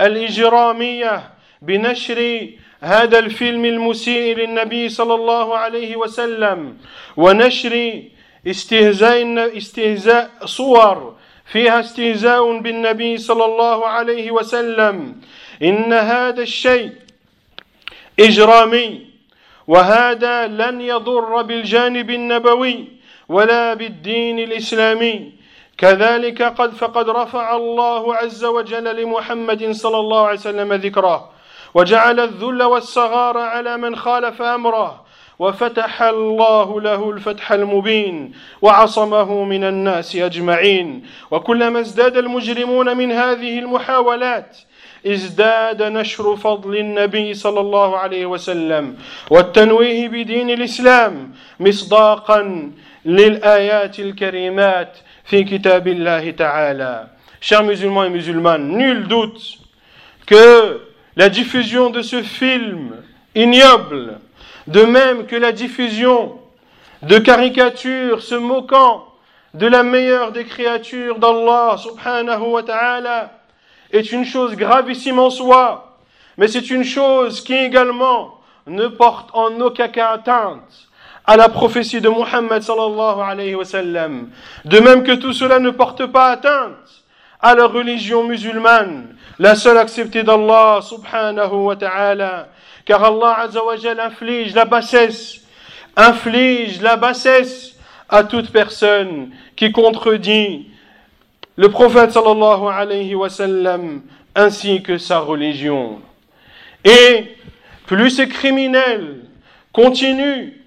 الإجرامية 0.00 1.30
بنشر 1.62 2.48
هذا 2.80 3.18
الفيلم 3.18 3.64
المسيء 3.64 4.36
للنبي 4.36 4.88
صلى 4.88 5.14
الله 5.14 5.58
عليه 5.58 5.96
وسلم 5.96 6.76
ونشر 7.16 8.02
استهزاء 8.46 9.56
استهزاء 9.56 10.30
صور 10.44 11.16
فيها 11.44 11.80
استهزاء 11.80 12.58
بالنبي 12.58 13.18
صلى 13.18 13.44
الله 13.44 13.86
عليه 13.86 14.30
وسلم. 14.30 15.20
إن 15.62 15.92
هذا 15.92 16.42
الشيء 16.42 16.92
إجرامي 18.20 19.06
وهذا 19.66 20.46
لن 20.46 20.80
يضر 20.80 21.42
بالجانب 21.42 22.10
النبوي 22.10 22.84
ولا 23.28 23.74
بالدين 23.74 24.38
الإسلامي. 24.38 25.39
كذلك 25.80 26.42
قد 26.42 26.74
فقد 26.74 27.10
رفع 27.10 27.56
الله 27.56 28.14
عز 28.14 28.44
وجل 28.44 29.02
لمحمد 29.02 29.70
صلى 29.70 29.98
الله 29.98 30.26
عليه 30.26 30.38
وسلم 30.38 30.72
ذكره 30.72 31.30
وجعل 31.74 32.20
الذل 32.20 32.62
والصغار 32.62 33.38
على 33.38 33.76
من 33.76 33.96
خالف 33.96 34.42
أمره 34.42 35.04
وفتح 35.38 36.02
الله 36.02 36.80
له 36.80 37.10
الفتح 37.10 37.52
المبين 37.52 38.32
وعصمه 38.62 39.44
من 39.44 39.64
الناس 39.64 40.16
أجمعين 40.16 41.02
وكلما 41.30 41.80
ازداد 41.80 42.16
المجرمون 42.16 42.96
من 42.96 43.12
هذه 43.12 43.58
المحاولات 43.58 44.56
ازداد 45.06 45.82
نشر 45.82 46.36
فضل 46.36 46.76
النبي 46.76 47.34
صلى 47.34 47.60
الله 47.60 47.98
عليه 47.98 48.26
وسلم 48.26 48.96
والتنويه 49.30 50.08
بدين 50.08 50.50
الإسلام 50.50 51.32
مصداقا 51.60 52.70
للآيات 53.04 53.98
الكريمات 54.00 54.98
fi 55.30 56.34
ta'ala. 56.34 57.10
Chers 57.40 57.62
musulmans 57.62 58.04
et 58.04 58.10
musulmanes, 58.10 58.68
nul 58.68 59.06
doute 59.06 59.58
que 60.26 60.80
la 61.16 61.28
diffusion 61.28 61.90
de 61.90 62.02
ce 62.02 62.22
film 62.22 62.96
ignoble, 63.34 64.18
de 64.66 64.82
même 64.82 65.26
que 65.26 65.36
la 65.36 65.52
diffusion 65.52 66.38
de 67.02 67.18
caricatures 67.18 68.22
se 68.22 68.34
moquant 68.34 69.06
de 69.54 69.66
la 69.66 69.82
meilleure 69.82 70.32
des 70.32 70.44
créatures 70.44 71.18
d'Allah 71.18 71.76
subhanahu 71.78 72.50
wa 72.50 72.62
ta'ala 72.62 73.32
est 73.92 74.12
une 74.12 74.24
chose 74.24 74.54
gravissime 74.56 75.18
en 75.18 75.30
soi, 75.30 75.96
mais 76.36 76.48
c'est 76.48 76.70
une 76.70 76.84
chose 76.84 77.42
qui 77.42 77.54
également 77.54 78.40
ne 78.66 78.88
porte 78.88 79.30
en 79.32 79.60
aucun 79.60 79.88
cas 79.88 80.10
atteinte 80.10 80.89
à 81.26 81.36
la 81.36 81.48
prophétie 81.48 82.00
de 82.00 82.08
Muhammad 82.08 82.62
sallallahu 82.62 83.20
alayhi 83.20 83.54
wa. 83.54 83.64
De 84.64 84.80
même 84.80 85.02
que 85.02 85.12
tout 85.12 85.32
cela 85.32 85.58
ne 85.58 85.70
porte 85.70 86.06
pas 86.06 86.30
atteinte 86.30 87.04
à 87.40 87.54
la 87.54 87.66
religion 87.66 88.24
musulmane, 88.24 89.16
la 89.38 89.54
seule 89.54 89.78
acceptée 89.78 90.22
d'Allah 90.22 90.80
subhanahu 90.82 91.54
wa 91.54 91.76
ta'ala, 91.76 92.48
car 92.84 93.02
Allah 93.02 93.40
azza 93.40 93.64
wa 93.64 93.74
inflige 93.74 94.54
la 94.54 94.64
bassesse, 94.64 95.40
inflige 95.96 96.82
la 96.82 96.96
bassesse 96.96 97.76
à 98.08 98.24
toute 98.24 98.50
personne 98.50 99.30
qui 99.56 99.72
contredit 99.72 100.68
le 101.56 101.68
prophète 101.68 102.10
sallallahu 102.10 102.68
alayhi 102.68 103.14
wa 103.14 103.28
ainsi 104.34 104.82
que 104.82 104.98
sa 104.98 105.20
religion. 105.20 106.00
Et 106.84 107.36
plus 107.86 108.10
ces 108.10 108.28
criminels 108.28 109.24
continuent 109.72 110.59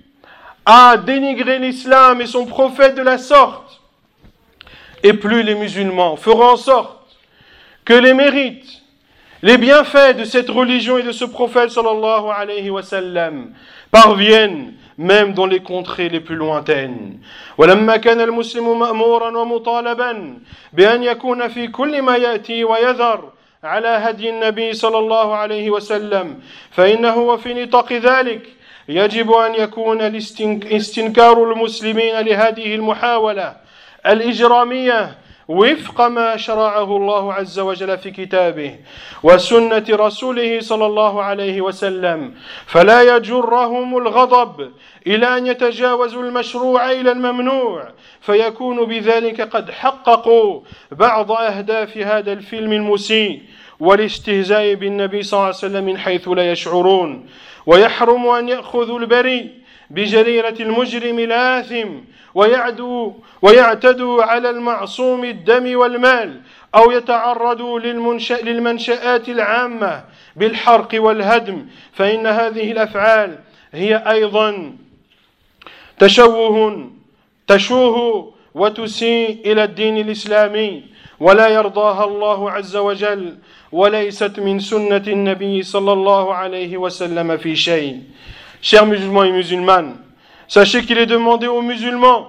à 0.66 0.96
dénigrer 0.96 1.58
l'islam 1.58 2.20
et 2.20 2.26
son 2.26 2.44
prophète 2.46 2.94
de 2.94 3.02
la 3.02 3.18
sorte, 3.18 3.80
et 5.02 5.12
plus 5.14 5.42
les 5.42 5.54
musulmans 5.54 6.16
feront 6.16 6.50
en 6.50 6.56
sorte 6.56 7.16
que 7.84 7.94
les 7.94 8.12
mérites, 8.14 8.82
les 9.42 9.56
bienfaits 9.56 10.16
de 10.18 10.24
cette 10.24 10.50
religion 10.50 10.98
et 10.98 11.02
de 11.02 11.12
ce 11.12 11.24
prophète 11.24 11.70
sallallahu 11.70 12.30
alayhi 12.36 12.70
wa 12.70 12.82
sallam 12.82 13.52
parviennent 13.90 14.74
même 14.98 15.32
dans 15.32 15.46
les 15.46 15.60
contrées 15.60 16.08
les 16.08 16.20
plus 16.20 16.34
lointaines 16.36 17.20
ولما 17.58 17.96
كان 17.96 18.20
المسلم 18.20 18.78
مأمورا 18.78 19.38
ومطالبا 19.38 20.38
بأن 20.72 21.02
يكون 21.02 21.48
في 21.48 21.68
كل 21.68 22.02
ما 22.02 22.16
يأتي 22.16 22.64
ويذر 22.64 23.32
على 23.64 23.88
هدي 23.88 24.30
النبي 24.30 24.72
صلى 24.72 24.98
الله 24.98 25.36
عليه 25.36 25.70
وسلم 25.70 26.40
فإنه 26.70 27.16
وفي 27.18 27.54
نطاق 27.54 27.92
ذلك 27.92 28.42
يجب 28.87 29.31
أن 29.31 29.55
يكون 29.55 30.01
استنكار 30.71 31.51
المسلمين 31.51 32.19
لهذه 32.19 32.75
المحاولة 32.75 33.55
الإجرامية 34.05 35.17
وفق 35.47 36.01
ما 36.01 36.37
شرعه 36.37 36.97
الله 36.97 37.33
عز 37.33 37.59
وجل 37.59 37.97
في 37.97 38.11
كتابه 38.11 38.75
وسنة 39.23 39.85
رسوله 39.89 40.59
صلى 40.59 40.85
الله 40.85 41.23
عليه 41.23 41.61
وسلم. 41.61 42.33
فلا 42.65 43.15
يجرهم 43.15 43.97
الغضب 43.97 44.71
إلى 45.07 45.37
أن 45.37 45.47
يتجاوزوا 45.47 46.23
المشروع 46.23 46.91
إلى 46.91 47.11
الممنوع. 47.11 47.87
فيكون 48.21 48.85
بذلك 48.85 49.41
قد 49.41 49.71
حققوا 49.71 50.61
بعض 50.91 51.31
أهداف 51.31 51.97
هذا 51.97 52.33
الفيلم 52.33 52.71
المسيء. 52.73 53.41
والاستهزاء 53.79 54.73
بالنبي 54.73 55.23
صلى 55.23 55.37
الله 55.37 55.45
عليه 55.45 55.57
وسلم 55.57 55.83
من 55.83 55.97
حيث 55.97 56.27
لا 56.27 56.51
يشعرون 56.51 57.25
ويحرم 57.65 58.27
أن 58.27 58.49
يأخذوا 58.49 58.99
البريء 58.99 59.49
بجريرة 59.89 60.55
المجرم 60.59 61.19
الآثم 61.19 61.89
ويعدوا 62.35 63.11
ويعتدوا 63.41 64.23
على 64.23 64.49
المعصوم 64.49 65.23
الدم 65.23 65.77
والمال 65.77 66.41
أو 66.75 66.91
يتعرضوا 66.91 67.79
للمنشأ 67.79 68.33
للمنشآت 68.33 69.29
العامة 69.29 70.03
بالحرق 70.35 70.89
والهدم. 70.93 71.65
فإن 71.93 72.27
هذه 72.27 72.71
الأفعال 72.71 73.39
هي 73.73 73.95
أيضا 73.95 74.73
تشوه 75.99 76.91
تشوه 77.47 78.33
وتسيء 78.53 79.51
إلى 79.51 79.63
الدين 79.63 79.97
الإسلامي. 79.97 80.83
ولا 81.22 81.48
يرضاها 81.48 82.04
الله 82.04 82.50
عز 82.50 82.76
وجل 82.76 83.38
وليست 83.72 84.40
من 84.40 84.58
سنة 84.60 85.04
النبي 85.06 85.62
صلى 85.62 85.92
الله 85.92 86.34
عليه 86.34 86.76
وسلم 86.76 87.36
في 87.36 87.56
شيء 87.56 88.02
Chers 88.60 88.86
musulmans 88.86 89.22
et 89.22 89.30
musulmanes, 89.30 89.96
sachez 90.48 90.82
qu'il 90.82 90.98
est 90.98 91.06
demandé 91.06 91.46
aux 91.46 91.62
musulmans, 91.62 92.28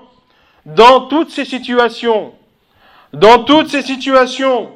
dans 0.65 1.07
toutes 1.07 1.31
ces 1.31 1.43
situations, 1.43 2.33
dans 3.13 3.43
toutes 3.43 3.69
ces 3.69 3.81
situations, 3.81 4.69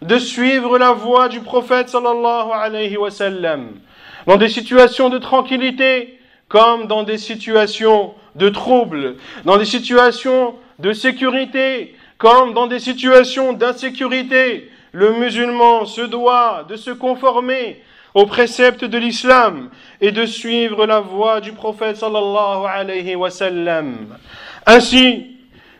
de 0.00 0.18
suivre 0.18 0.78
la 0.78 0.92
voie 0.92 1.28
du 1.28 1.40
prophète 1.40 1.88
sallallahu 1.88 2.50
alayhi 2.52 2.96
wa 2.96 3.10
sallam, 3.10 3.80
dans 4.26 4.36
des 4.36 4.48
situations 4.48 5.08
de 5.08 5.18
tranquillité 5.18 6.18
comme 6.48 6.86
dans 6.86 7.02
des 7.02 7.18
situations 7.18 8.14
de 8.34 8.48
trouble, 8.48 9.16
dans 9.44 9.56
des 9.56 9.64
situations 9.64 10.54
de 10.78 10.92
sécurité 10.92 11.94
comme 12.17 12.53
dans 12.53 12.67
des 12.67 12.79
situations 12.79 13.53
d'insécurité. 13.53 14.71
Le 14.91 15.13
musulman 15.13 15.85
se 15.85 16.01
doit 16.01 16.65
de 16.67 16.75
se 16.75 16.91
conformer 16.91 17.83
aux 18.13 18.25
préceptes 18.25 18.85
de 18.85 18.97
l'islam 18.97 19.69
et 20.01 20.11
de 20.11 20.25
suivre 20.25 20.85
la 20.85 20.99
voie 20.99 21.39
du 21.41 21.51
prophète 21.51 21.97
sallallahu 21.97 22.65
alayhi 22.67 23.15
wa 23.15 23.29
sallam. 23.29 24.17
Ainsi, 24.65 25.37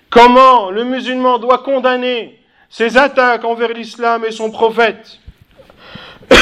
comment 0.09 0.69
le 0.69 0.83
musulman 0.83 1.39
doit 1.39 1.59
condamner 1.59 2.39
ses 2.69 2.97
attaques 2.97 3.43
envers 3.43 3.73
l'islam 3.73 4.23
et 4.25 4.31
son 4.31 4.51
prophète? 4.51 5.19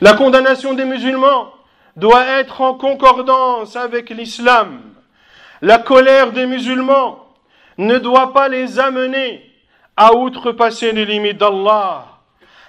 La 0.00 0.14
condamnation 0.14 0.72
des 0.72 0.86
musulmans 0.86 1.52
doit 1.94 2.24
être 2.24 2.62
en 2.62 2.72
concordance 2.72 3.76
avec 3.76 4.08
l'islam. 4.08 4.80
La 5.60 5.76
colère 5.76 6.32
des 6.32 6.46
musulmans 6.46 7.29
ne 7.80 7.98
doit 7.98 8.32
pas 8.32 8.48
les 8.48 8.78
amener 8.78 9.50
à 9.96 10.14
outrepasser 10.14 10.92
les 10.92 11.06
limites 11.06 11.38
d'Allah, 11.38 12.06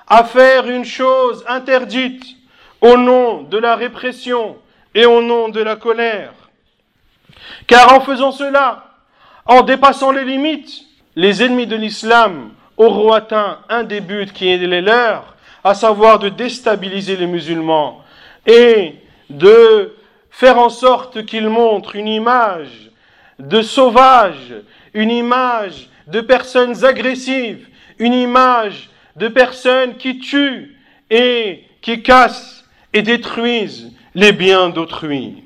à 0.07 0.23
faire 0.23 0.67
une 0.69 0.85
chose 0.85 1.43
interdite 1.47 2.23
au 2.79 2.97
nom 2.97 3.43
de 3.43 3.57
la 3.57 3.75
répression 3.75 4.57
et 4.95 5.05
au 5.05 5.21
nom 5.21 5.49
de 5.49 5.61
la 5.61 5.75
colère. 5.75 6.33
Car 7.67 7.93
en 7.93 8.01
faisant 8.01 8.31
cela, 8.31 8.85
en 9.45 9.61
dépassant 9.61 10.11
les 10.11 10.25
limites, 10.25 10.85
les 11.15 11.43
ennemis 11.43 11.67
de 11.67 11.75
l'islam 11.75 12.51
auront 12.77 13.11
atteint 13.11 13.59
un 13.69 13.83
des 13.83 14.01
buts 14.01 14.29
qui 14.33 14.49
est 14.49 14.57
les 14.57 14.81
leurs, 14.81 15.35
à 15.63 15.73
savoir 15.73 16.19
de 16.19 16.29
déstabiliser 16.29 17.17
les 17.17 17.27
musulmans 17.27 18.01
et 18.45 18.95
de 19.29 19.95
faire 20.29 20.57
en 20.57 20.69
sorte 20.69 21.25
qu'ils 21.25 21.49
montrent 21.49 21.95
une 21.95 22.07
image 22.07 22.89
de 23.37 23.61
sauvages, 23.61 24.55
une 24.93 25.11
image 25.11 25.89
de 26.07 26.21
personnes 26.21 26.83
agressives, 26.83 27.67
une 27.99 28.13
image 28.13 28.89
de 29.15 29.27
personnes 29.27 29.97
qui 29.97 30.19
tuent 30.19 30.75
et 31.09 31.63
qui 31.81 32.01
cassent 32.03 32.65
et 32.93 33.01
détruisent 33.01 33.91
les 34.15 34.31
biens 34.31 34.69
d'autrui. 34.69 35.43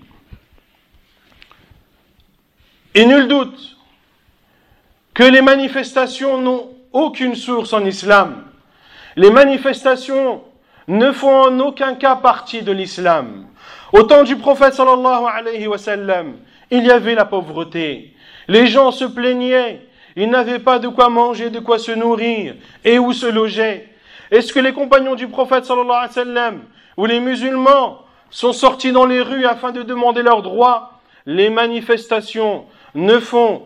Et 2.94 3.06
nul 3.06 3.28
doute 3.28 3.78
que 5.14 5.24
les 5.24 5.42
manifestations 5.42 6.40
n'ont 6.42 6.70
aucune 6.94 7.36
source 7.36 7.74
en 7.74 7.86
islam. 7.86 8.46
Les 9.16 9.30
manifestations 9.30 10.44
ne 10.88 11.12
font 11.12 11.42
en 11.48 11.60
aucun 11.60 11.96
cas 11.96 12.16
partie 12.16 12.62
de 12.62 12.72
l'islam. 12.72 13.48
Au 13.92 14.04
temps 14.04 14.24
du 14.24 14.38
prophète 14.38 14.74
sallallahu 14.74 15.26
alayhi 15.26 15.68
wa 15.68 15.78
il 16.72 16.86
y 16.86 16.92
avait 16.92 17.16
la 17.16 17.26
pauvreté. 17.26 18.15
Les 18.48 18.68
gens 18.68 18.92
se 18.92 19.06
plaignaient. 19.06 19.82
Ils 20.16 20.30
n'avaient 20.30 20.60
pas 20.60 20.80
de 20.80 20.88
quoi 20.88 21.10
manger, 21.10 21.50
de 21.50 21.60
quoi 21.60 21.78
se 21.78 21.92
nourrir 21.92 22.56
et 22.84 23.00
où 23.00 23.12
se 23.12 23.26
loger. 23.26 23.90
Est-ce 24.32 24.54
que 24.54 24.60
les 24.60 24.74
compagnons 24.74 25.16
du 25.16 25.28
prophète 25.28 25.66
sallallahu 25.66 25.92
alayhi 25.92 26.08
wa 26.08 26.14
sallam 26.14 26.60
où 26.98 27.06
les 27.06 27.20
musulmans 27.20 28.00
sont 28.30 28.54
sortis 28.54 28.92
dans 28.92 29.06
les 29.06 29.22
rues 29.22 29.46
afin 29.46 29.72
de 29.72 29.84
demander 29.84 30.22
leurs 30.22 30.42
droits, 30.42 31.00
les 31.26 31.50
manifestations 31.50 32.66
ne 32.96 33.20
font 33.20 33.66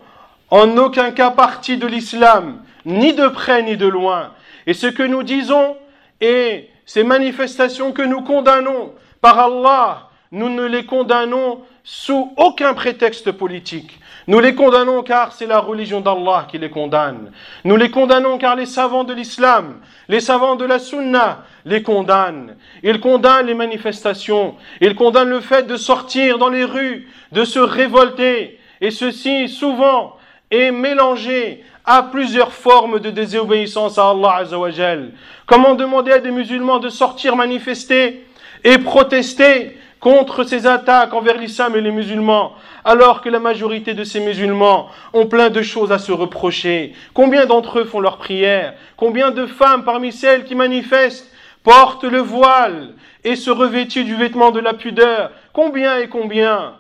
en 0.50 0.78
aucun 0.78 1.12
cas 1.12 1.32
partie 1.32 1.78
de 1.78 1.86
l'islam, 1.86 2.64
ni 2.86 3.14
de 3.14 3.28
près 3.28 3.62
ni 3.62 3.78
de 3.78 3.88
loin. 3.88 4.32
Et 4.66 4.74
ce 4.74 4.88
que 4.88 5.04
nous 5.04 5.24
disons 5.24 5.78
et 6.22 6.70
ces 6.86 7.04
manifestations 7.04 7.92
que 7.92 8.02
nous 8.02 8.22
condamnons 8.22 8.94
par 9.22 9.38
Allah 9.40 10.09
nous 10.32 10.50
ne 10.50 10.66
les 10.66 10.86
condamnons 10.86 11.62
sous 11.84 12.34
aucun 12.38 12.74
prétexte 12.74 13.32
politique. 13.32 14.00
Nous 14.28 14.40
les 14.40 14.54
condamnons 14.54 15.02
car 15.02 15.34
c'est 15.34 15.48
la 15.48 15.60
religion 15.60 16.02
d'Allah 16.02 16.46
qui 16.52 16.60
les 16.60 16.70
condamne. 16.70 17.32
Nous 17.64 17.76
les 17.76 17.90
condamnons 17.90 18.38
car 18.38 18.56
les 18.56 18.68
savants 18.68 19.04
de 19.04 19.14
l'islam, 19.14 19.80
les 20.08 20.20
savants 20.20 20.56
de 20.56 20.66
la 20.66 20.78
sunna 20.78 21.46
les 21.66 21.82
condamnent. 21.82 22.56
Ils 22.84 23.00
condamnent 23.00 23.48
les 23.48 23.56
manifestations, 23.56 24.56
ils 24.82 24.94
condamnent 24.94 25.30
le 25.30 25.40
fait 25.40 25.66
de 25.66 25.78
sortir 25.78 26.38
dans 26.38 26.50
les 26.50 26.64
rues, 26.64 27.10
de 27.32 27.44
se 27.44 27.58
révolter, 27.58 28.60
et 28.82 28.92
ceci 28.92 29.50
souvent 29.50 30.16
est 30.52 30.72
mélangé 30.72 31.64
à 31.86 32.04
plusieurs 32.04 32.54
formes 32.54 33.00
de 33.00 33.10
désobéissance 33.10 33.98
à 33.98 34.12
Allah 34.12 34.36
Azzawajal. 34.42 35.12
Comment 35.48 35.74
demander 35.74 36.12
à 36.12 36.20
des 36.20 36.30
musulmans 36.30 36.78
de 36.78 36.90
sortir 36.90 37.36
manifester 37.36 38.28
et 38.64 38.78
protester 38.78 39.79
contre 40.00 40.44
ces 40.44 40.66
attaques 40.66 41.14
envers 41.14 41.38
l'islam 41.38 41.76
et 41.76 41.82
les 41.82 41.92
musulmans, 41.92 42.54
alors 42.86 43.22
que 43.22 43.30
la 43.30 43.40
majorité 43.40 43.94
de 43.94 44.04
ces 44.04 44.20
musulmans 44.20 44.88
ont 45.14 45.26
plein 45.26 45.50
de 45.50 45.62
choses 45.62 45.92
à 45.92 46.00
se 46.00 46.12
reprocher. 46.12 46.94
Combien 47.14 47.46
d'entre 47.46 47.80
eux 47.80 47.86
font 47.86 48.00
leur 48.00 48.18
prière? 48.18 48.74
Combien 48.96 49.32
de 49.32 49.46
femmes 49.46 49.84
parmi 49.84 50.12
celles 50.12 50.46
qui 50.46 50.56
manifestent 50.56 51.30
portent 51.64 52.06
le 52.06 52.20
voile 52.20 52.94
et 53.24 53.36
se 53.36 53.52
revêtent 53.52 53.98
du 53.98 54.16
vêtement 54.16 54.52
de 54.52 54.62
la 54.62 54.74
pudeur? 54.74 55.32
Combien 55.52 55.98
et 55.98 56.08
combien? 56.08 56.76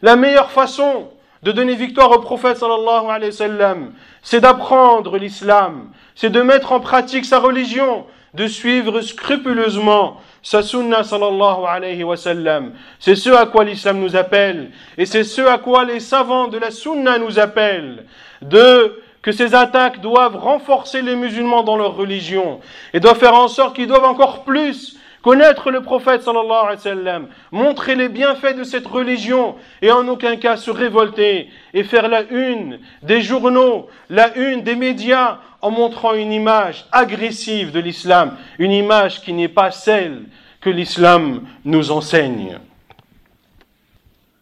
La 0.00 0.16
meilleure 0.16 0.50
façon 0.50 1.10
de 1.42 1.52
donner 1.52 1.74
victoire 1.74 2.10
au 2.12 2.18
prophète 2.20 2.56
sallallahu 2.56 3.10
alayhi 3.10 3.30
wa 3.30 3.36
sallam, 3.36 3.92
c'est 4.22 4.40
d'apprendre 4.40 5.18
l'islam, 5.18 5.90
c'est 6.14 6.30
de 6.30 6.42
mettre 6.42 6.72
en 6.72 6.80
pratique 6.80 7.24
sa 7.24 7.38
religion, 7.38 8.06
de 8.34 8.46
suivre 8.46 9.00
scrupuleusement 9.00 10.20
sa 10.42 10.62
sunna 10.62 11.02
sallallahu 11.02 11.64
alayhi 11.66 12.04
wa 12.04 12.16
sallam. 12.16 12.72
C'est 12.98 13.16
ce 13.16 13.30
à 13.30 13.46
quoi 13.46 13.64
l'islam 13.64 14.00
nous 14.00 14.16
appelle 14.16 14.70
et 14.96 15.06
c'est 15.06 15.24
ce 15.24 15.42
à 15.42 15.58
quoi 15.58 15.84
les 15.84 16.00
savants 16.00 16.48
de 16.48 16.58
la 16.58 16.70
sunna 16.70 17.18
nous 17.18 17.38
appellent. 17.38 18.04
De 18.42 19.02
que 19.22 19.32
ces 19.32 19.54
attaques 19.54 20.00
doivent 20.00 20.36
renforcer 20.36 21.02
les 21.02 21.16
musulmans 21.16 21.62
dans 21.62 21.76
leur 21.76 21.96
religion 21.96 22.60
et 22.94 23.00
doivent 23.00 23.18
faire 23.18 23.34
en 23.34 23.48
sorte 23.48 23.74
qu'ils 23.74 23.88
doivent 23.88 24.04
encore 24.04 24.44
plus 24.44 24.96
connaître 25.27 25.71
le 25.71 25.81
prophète 25.81 26.21
sallallahu 26.21 26.65
alayhi 26.65 26.75
wa 26.75 26.77
sallam, 26.77 27.27
montrer 27.51 27.95
les 27.95 28.09
bienfaits 28.09 28.55
de 28.57 28.63
cette 28.63 28.87
religion 28.87 29.55
et 29.81 29.91
en 29.91 30.07
aucun 30.07 30.35
cas 30.35 30.57
se 30.57 30.69
révolter 30.69 31.49
et 31.73 31.83
faire 31.83 32.07
la 32.09 32.23
une 32.23 32.79
des 33.01 33.21
journaux, 33.21 33.87
la 34.09 34.35
une 34.37 34.63
des 34.63 34.75
médias 34.75 35.39
en 35.61 35.71
montrant 35.71 36.13
une 36.13 36.33
image 36.33 36.85
agressive 36.91 37.71
de 37.71 37.79
l'islam, 37.79 38.37
une 38.59 38.71
image 38.71 39.21
qui 39.21 39.31
n'est 39.31 39.47
pas 39.47 39.71
celle 39.71 40.23
que 40.59 40.69
l'islam 40.69 41.41
nous 41.65 41.91
enseigne. 41.91 42.59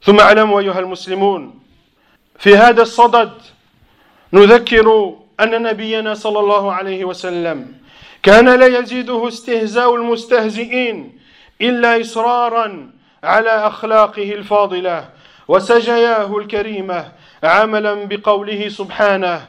ثم 0.04 0.20
اعلموا 0.20 0.60
أيها 0.60 0.80
المسلمون 0.80 1.60
في 2.40 2.58
هذا 2.58 2.82
الصدد 2.82 3.32
نذكر 4.34 5.16
أن 5.40 5.62
نبينا 5.64 6.14
صلى 6.14 6.40
الله 6.40 6.74
عليه 6.74 7.06
وسلم 7.06 7.74
كان 8.27 8.49
لا 8.61 8.67
يزيده 8.79 9.29
استهزاء 9.29 9.95
المستهزئين 9.95 11.19
إلا 11.62 12.01
إصرارا 12.01 12.91
على 13.25 13.51
أخلاقه 13.51 14.33
الفاضلة 14.33 15.09
وسجياه 15.49 16.39
الكريمة 16.39 17.12
عملا 17.43 17.95
بقوله 17.95 18.69
سبحانه 18.69 19.41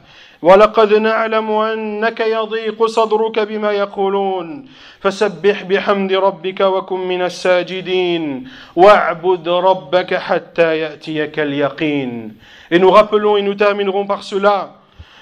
ولقد 0.42 0.94
نعلم 0.94 1.50
أنك 1.50 2.20
يضيق 2.20 2.86
صدرك 2.86 3.38
بما 3.38 3.72
يقولون 3.72 4.68
فسبح 5.00 5.62
بحمد 5.62 6.12
ربك 6.12 6.60
وكن 6.60 7.00
من 7.00 7.22
الساجدين 7.22 8.48
واعبد 8.76 9.48
ربك 9.48 10.14
حتى 10.14 10.78
يأتيك 10.78 11.38
اليقين. 11.38 12.36
Et 12.70 12.78
nous 12.78 12.90
rappelons 12.90 13.36
et 13.36 13.42
nous 13.42 13.54
terminerons 13.54 14.06
par 14.06 14.22
cela 14.22 14.74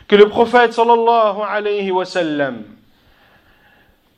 que 0.09 0.16
le 0.16 0.29
prophète 0.29 0.75
sallallahu 0.75 1.40
alayhi 1.49 1.90
wa 1.90 2.05
sallam, 2.05 2.76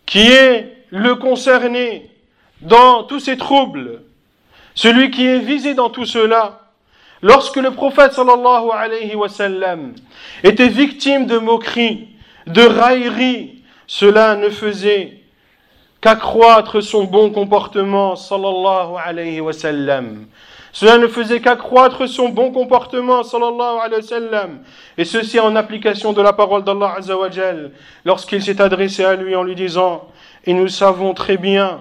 qui 0.09 0.31
est 0.33 0.85
le 0.91 1.15
concerné 1.15 2.11
dans 2.61 3.05
tous 3.05 3.21
ces 3.21 3.37
troubles, 3.37 4.03
celui 4.75 5.11
qui 5.11 5.27
est 5.27 5.39
visé 5.39 5.75
dans 5.75 5.91
tout 5.91 6.07
cela, 6.07 6.69
Lorsque 7.21 7.57
le 7.57 7.73
prophète 7.73 8.13
sallallahu 8.13 8.71
alayhi 8.73 9.17
wa 9.17 9.29
sallam 9.29 9.95
était 10.45 10.69
victime 10.69 11.27
de 11.27 11.39
moqueries, 11.39 12.09
de 12.47 12.63
railleries, 12.63 13.65
cela 13.89 14.37
ne 14.37 14.51
faisait 14.51 15.19
qu'accroître 16.01 16.81
son 16.81 17.05
bon 17.05 17.31
comportement 17.31 18.15
sallallahu 18.15 18.95
alayhi 19.05 19.41
wa 19.41 19.53
sallam. 19.53 20.27
Cela 20.73 20.99
ne 20.99 21.07
faisait 21.07 21.41
qu'accroître 21.41 22.07
son 22.09 22.29
bon 22.29 22.51
comportement 22.51 23.23
sallallahu 23.23 23.79
alayhi 23.83 24.03
wa 24.03 24.09
sallam. 24.09 24.59
Et 24.97 25.05
ceci 25.05 25.41
en 25.41 25.57
application 25.57 26.13
de 26.13 26.23
la 26.23 26.33
parole 26.33 26.65
d'Allah 26.65 26.95
azawajal 26.99 27.73
lorsqu'il 28.05 28.43
s'est 28.43 28.61
adressé 28.61 29.05
à 29.05 29.17
lui 29.17 29.35
en 29.35 29.43
lui 29.43 29.55
disant 29.55 30.09
Et 30.45 30.53
nous 30.53 30.69
savons 30.69 31.15
très 31.15 31.37
bien 31.37 31.81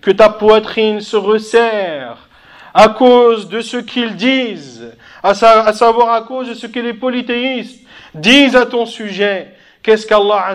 que 0.00 0.10
ta 0.10 0.28
poitrine 0.28 1.00
se 1.00 1.16
resserre 1.16 2.28
à 2.72 2.88
cause 2.88 3.48
de 3.48 3.60
ce 3.60 3.76
qu'ils 3.76 4.14
disent, 4.14 4.92
à, 5.22 5.34
savoir 5.34 6.12
à 6.12 6.22
cause 6.22 6.48
de 6.48 6.54
ce 6.54 6.66
que 6.66 6.80
les 6.80 6.94
polythéistes 6.94 7.84
disent 8.14 8.56
à 8.56 8.66
ton 8.66 8.86
sujet. 8.86 9.48
Qu'est-ce 9.82 10.06
qu'Allah 10.06 10.54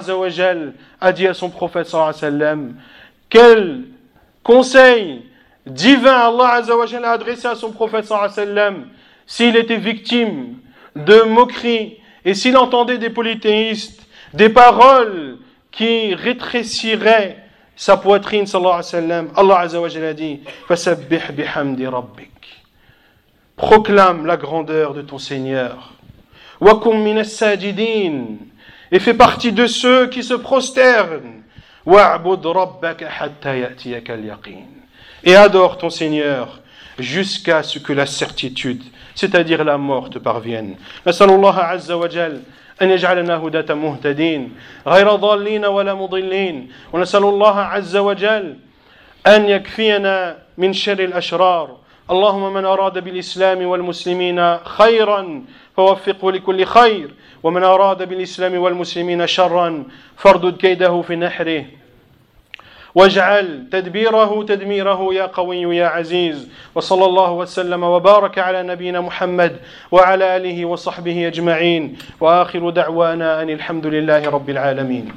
a 1.02 1.12
dit 1.12 1.28
à 1.28 1.34
son 1.34 1.50
prophète 1.50 1.88
sallallahu 1.88 2.74
Quel 3.30 3.84
conseil 4.44 5.24
divin 5.66 6.14
Allah 6.14 6.62
a 6.62 7.12
adressé 7.12 7.48
à 7.48 7.56
son 7.56 7.72
prophète 7.72 8.06
sallallahu 8.06 8.88
s'il 9.26 9.56
était 9.56 9.78
victime 9.78 10.58
de 10.96 11.22
moqueries 11.24 11.98
et 12.24 12.34
s'il 12.34 12.58
entendait 12.58 12.98
des 12.98 13.10
polythéistes 13.10 14.06
des 14.34 14.50
paroles 14.50 15.38
qui 15.72 16.14
rétréciraient 16.14 17.38
sa 17.76 17.98
poitrine, 17.98 18.46
sallallahu 18.46 18.84
sallam, 18.84 19.30
Allah 19.36 19.60
Azza 19.60 19.82
wa 19.82 19.88
a 19.88 20.14
dit 20.14 20.40
Fasabbih 20.68 21.32
bihamdi 21.34 21.88
rabbik. 21.88 22.32
Proclame 23.56 24.26
la 24.26 24.38
grandeur 24.38 24.94
de 24.94 25.02
ton 25.02 25.18
Seigneur. 25.18 25.94
Wakum 26.62 27.02
min 27.04 27.24
sajidin 27.24 28.38
Et 28.92 29.00
fais 29.00 29.14
partie 29.14 29.52
de 29.52 29.68
ceux 29.68 30.08
qui 30.08 30.24
se 30.24 30.34
prosternent. 30.34 31.44
Wa'bud 31.86 32.46
rabbaka 32.46 33.08
hatta 33.20 33.56
ya'tiyaka 33.58 34.14
al-yaqin 34.14 34.66
Et 35.25 35.37
adore 35.37 35.79
ton 35.79 35.91
Seigneur 35.91 36.61
jusqu'à 36.99 37.63
ce 37.63 37.79
que 37.79 37.93
la 37.93 38.07
certitude, 38.07 38.83
c'est-à-dire 39.15 39.65
la 39.65 39.79
mort, 39.79 40.11
te 40.11 40.19
parvienne. 40.19 40.77
Nasallallahu 41.07 41.59
Azza 41.59 41.97
wa 41.97 42.09
Jal. 42.09 42.41
أن 42.83 42.91
يجعلنا 42.91 43.37
هداة 43.37 43.75
مهتدين 43.75 44.57
غير 44.87 45.15
ضالين 45.15 45.65
ولا 45.65 45.95
مضلين 45.95 46.73
ونسأل 46.93 47.23
الله 47.23 47.57
عز 47.61 47.97
وجل 47.97 48.57
أن 49.27 49.49
يكفينا 49.49 50.39
من 50.59 50.73
شر 50.73 50.99
الأشرار 50.99 51.77
اللهم 52.11 52.55
من 52.55 52.65
أراد 52.65 53.05
بالإسلام 53.05 53.67
والمسلمين 53.67 54.59
خيرا 54.59 55.43
فوفقه 55.77 56.33
لكل 56.33 56.65
خير 56.65 57.15
ومن 57.43 57.63
أراد 57.63 58.09
بالإسلام 58.09 58.59
والمسلمين 58.59 59.27
شرا 59.27 59.85
فاردد 60.17 60.57
كيده 60.57 61.03
في 61.03 61.17
نحره 61.17 61.65
واجعل 62.96 63.68
تدبيره 63.72 64.44
تدميره 64.44 65.14
يا 65.14 65.26
قوي 65.26 65.78
يا 65.78 65.88
عزيز. 65.88 66.50
وصلى 66.76 67.06
الله 67.06 67.32
وسلم 67.32 67.84
وبارك 67.84 68.40
على 68.40 68.64
نبينا 68.64 69.02
محمد 69.02 69.56
وعلى 69.92 70.38
آله 70.38 70.66
وصحبه 70.66 71.28
أجمعين. 71.28 71.98
وآخر 72.20 72.70
دعوانا 72.70 73.42
أن 73.42 73.50
الحمد 73.50 73.86
لله 73.88 74.30
رب 74.30 74.50
العالمين. 74.50 75.12